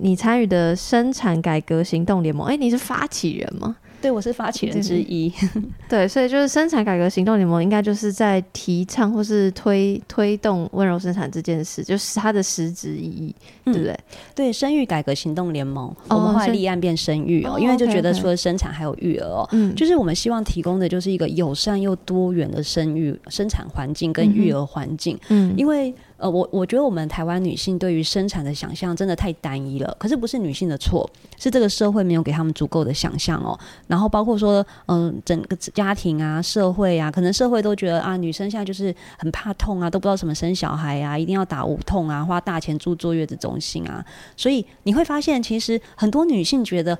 [0.00, 3.76] 你参与的生产改革行动联盟，哎、你是发起人吗？
[4.00, 5.32] 对，我是发起人之一。
[5.88, 13.34] 对，所以就是生产改革行动联盟应该就是在提倡或是推推动温柔生产这件事，就是它的实质意义，
[13.64, 13.98] 嗯对不对？
[14.34, 19.48] 对，生育改革行动联盟，哦我们后来立案变生育哦，哦因为就觉得除了生产还有育儿哦。
[19.52, 29.96] 嗯，就是我们希望提供的就是一个友善又多元的生育生产环境跟育儿环境，嗯，因为呃，我我觉得我们台湾女性对于生产的想象真的太单一了。
[29.98, 31.08] 可是不是女性的错，
[31.38, 33.58] 是这个社会没有给他们足够的想象哦。
[33.86, 44.04] 然后包括说，嗯、整个家庭啊、社会啊，可能社会都觉得啊，女生现在就是很怕痛啊，都不知道什么生小孩啊，一定要打无痛啊，花大钱住坐月子中心啊。
[44.36, 46.98] 所以你会发现，其实很多女性觉得。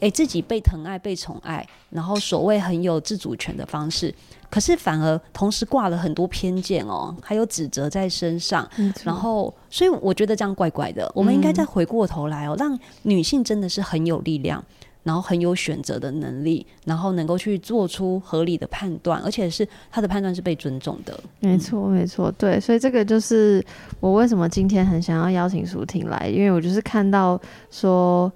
[0.00, 4.12] 诶，自己被疼爱、被宠爱，然后所谓很有自主权的方式，
[4.52, 8.68] 可是反而同时挂了很多偏见哦，还有指责在身上。
[9.02, 11.10] 然后，所以我觉得这样怪怪的。
[11.14, 14.62] 我们应该再回过头来哦，让女性真的是很有力量。
[15.04, 21.18] 然后很有选择的能力，然后能够去做出合理的判断，而且是他的判断是被尊重的。
[21.40, 23.60] 没错，没错，对，所以这个就是
[23.98, 27.36] 我为什么今天很想要邀请舒婷来，因为我就是看到
[27.68, 28.32] 说，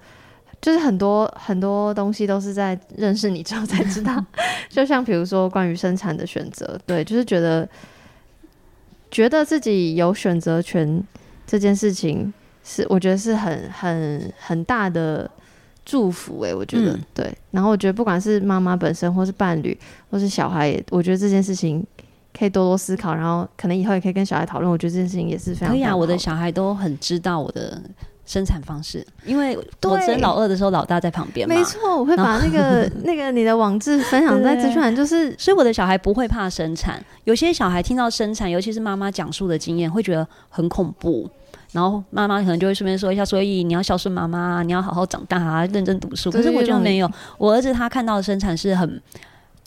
[0.61, 4.23] 就是很多很多东西都是在认识你之后才知道，
[4.69, 7.67] 就像比如说关于生产的选择，对，就是觉得
[9.11, 11.03] 觉得自己有选择权
[11.45, 12.33] 这件事情，
[12.63, 15.29] 是我觉得是很很很大的。
[15.89, 17.33] 祝福哎，我觉得对。
[17.51, 19.79] 然后我觉得不管是妈妈本身，或是伴侣，
[20.11, 21.81] 或是小孩，我觉得这件事情
[22.37, 23.15] 可以多多思考。
[23.15, 24.69] 然后可能以后也可以跟小孩讨论。
[24.69, 25.95] 我觉得这件事情也是非常可以啊。
[25.95, 27.81] 我的小孩都很知道我的
[28.27, 31.47] 生产方式，因为我生老二的时候，老大在旁边。
[31.47, 37.03] 没错，我会把那个 那个你的网志分享在资讯栏，就是所以我的小孩不会怕生产。
[37.23, 41.27] 有些小孩听到生产，尤其是妈妈讲述的经验，会觉得很恐怖。
[41.71, 46.29] 然后妈妈可能就会顺便说一下，所以你要孝顺妈妈，你要好好长大啊，认真读书。
[46.29, 49.01] 可是我就没有，我儿子他看到的生产是很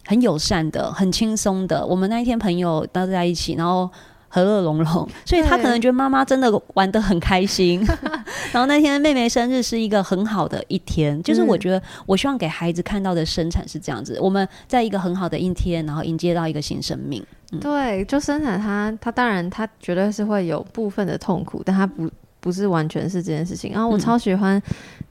[0.07, 1.85] 很友善的，很轻松的。
[1.87, 3.89] 我们那一天朋友都在一起，然后
[4.33, 7.85] 和乐融融，所以他可能觉得妈妈真的玩的很开心。
[8.53, 17.25] 然后那天妹妹生日是一个很好的一天，就是我觉得我希望给孩子看到的生产是这样子，我们在一个很好的一天，然后迎接到一个新生命。
[17.61, 22.09] 对，就生产它，它当然它绝对是会有部分的痛苦，但它不
[22.39, 23.73] 不是完全是这件事情。
[23.73, 24.63] 然后我超喜欢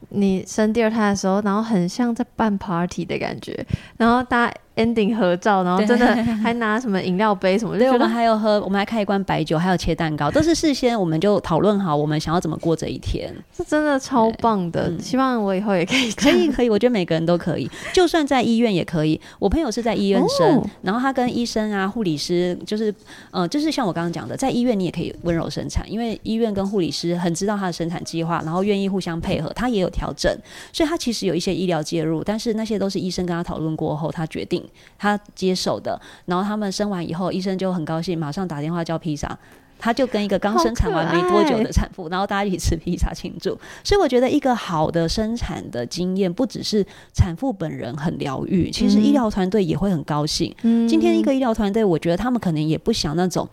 [0.07, 3.65] 你生第二胎的时候，然后很像在办 party 的感觉，
[3.97, 4.53] 然后大家。
[4.79, 6.07] Ending 合照，然后真的
[6.41, 7.77] 还拿什么饮料杯什么？
[7.77, 13.33] 对，我们还有喝，我们还开一罐白酒，还有切蛋糕， 都是事先我们就讨论好，我们想要怎么过这一天。
[13.55, 16.69] 是真的超棒的，希望我以后也可以，可以，可以。
[16.69, 19.19] 我觉得每个人都可以，就算在医院也可以。
[19.37, 22.93] 我朋友是在医院生，然后他跟医生啊、护理师，就是
[23.31, 30.31] 呃，就是像我刚刚讲的，在医院你也可以温柔生产，因为医院跟护理师很知道他的生产计划，然后愿意互相配合，他也有调整，
[30.71, 34.63] 所以他其实有一些医疗介入，但是那些都是医生跟他讨论过后，他决定
[34.97, 35.49] 他接。
[35.49, 39.35] 接手的，然后他们生完以后，医生就很高兴，马上打电话叫披萨，
[39.79, 43.57] 他就跟一个刚生产完没多久的产妇，然后大家一起吃披萨庆祝。
[43.83, 50.55] 所以我觉得一个好的生产的经验，不只是产妇本人很疗愈，其实医疗团队也会很高兴。
[50.87, 53.49] 今天一个医疗团队，我觉得他们可能也不想那种。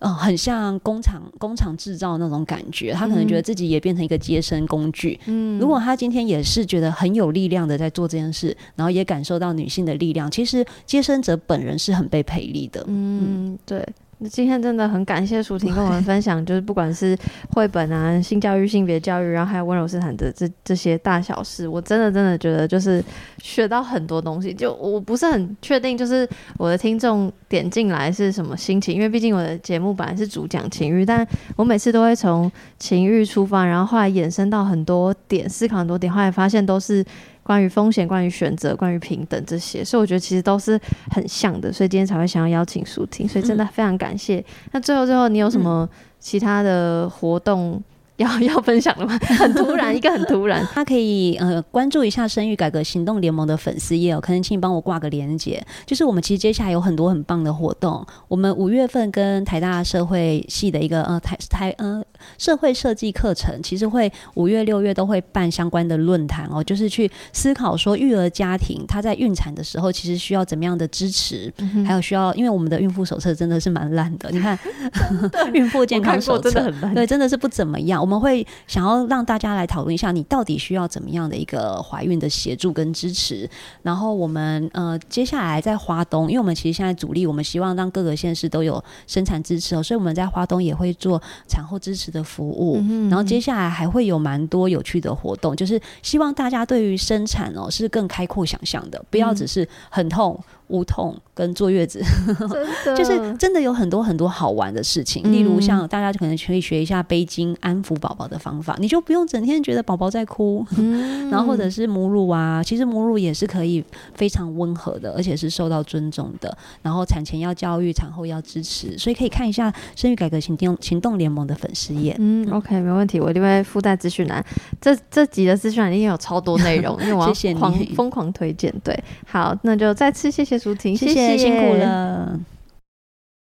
[0.00, 5.18] 嗯，很像工厂工厂制造那种感觉，他可能觉得自己也变成一个接生工具。
[5.26, 12.84] 嗯，如果他今天也是觉得很有力量的在做这件事，然后也感受到女性的力量，其实接生者本人是很被培力的。
[12.86, 13.86] 嗯，对。
[14.20, 17.16] 那今天真的很感谢舒婷跟我们分享，就是不管是
[17.50, 23.02] 绘本啊、性教育、性别教育，然后还有温柔斯坦的这这些大小事，我真的真的觉得就是
[23.40, 24.52] 学到很多东西。
[24.52, 37.04] 就我不是很确定，就是我的听众点进来是什么心情，因为毕竟我的节目本来是主讲情欲，但我每次都会从情欲出发，然后后来延伸到很多点，思考很多点，后来发现都是。
[37.48, 40.78] 关于风险、关于选择、关于平等这些，所以我觉得其实都是
[41.10, 44.44] 很像的，所以今天才会想要邀请舒婷，所以真的非常感谢。
[44.72, 45.88] 那最后最后，你有什么
[46.20, 47.82] 其他的活动？
[48.18, 49.16] 要 要分享了吗？
[49.38, 50.66] 很突然，一个很突然。
[50.74, 55.64] 他可以呃关注一下生育改革行动联盟的粉丝页哦，可能请你帮我挂个链接。
[55.86, 58.04] 就是我们其实接下来有很多很棒的活动。
[58.26, 62.02] 我们五月份跟台大社会系的一个呃台台呃
[62.38, 71.52] 社会设计课程，其实会五月六月都会办相关的论坛哦，就是去思考说育儿家庭他在孕产的时候其实需要怎么样的支持，
[71.86, 74.58] 还有需要，因为我们的孕妇手册真的是蛮烂的，你看
[75.52, 78.00] 孕妇健康手册真的很烂，对，真的是不怎么样。
[78.00, 83.48] 我们会想要让大家来讨论一下，你到底需要怎么样的一个怀孕的协助跟支持。
[83.82, 92.82] 然后我们呃接下来在华东，因为我们其实现在主力，我们希望让各个县市都有生产支持哦，所以我们在华东也会做产后支持的服务。
[93.08, 100.38] 然后接下来还会有蛮多有趣的活动，就是希望大家对于生产哦是更开阔想象的，不要只是很痛。
[100.68, 102.02] 无痛跟坐月子，
[102.96, 105.32] 就是真的有很多很多好玩的事情。
[105.32, 110.66] 例如像大家可能可以学一下背巾安抚宝宝的方法，你就不用整天觉得宝宝在哭。
[111.30, 113.84] 然后或者是母乳啊，其实母乳也是可以
[114.14, 116.56] 非常温和的，而且是受到尊重的。
[116.82, 122.14] 然后产前要教育，产后要支持，所以可以看一下生育改革行动行动联盟的粉丝页。
[122.18, 124.44] 嗯，OK，没问题，我另外附带资讯栏。
[124.80, 128.74] 这这集的资讯栏一定有超多内容，因为我要狂疯狂推荐。
[128.82, 130.58] 对，好，那就再次谢谢。
[130.58, 132.40] 舒婷，谢谢辛苦了。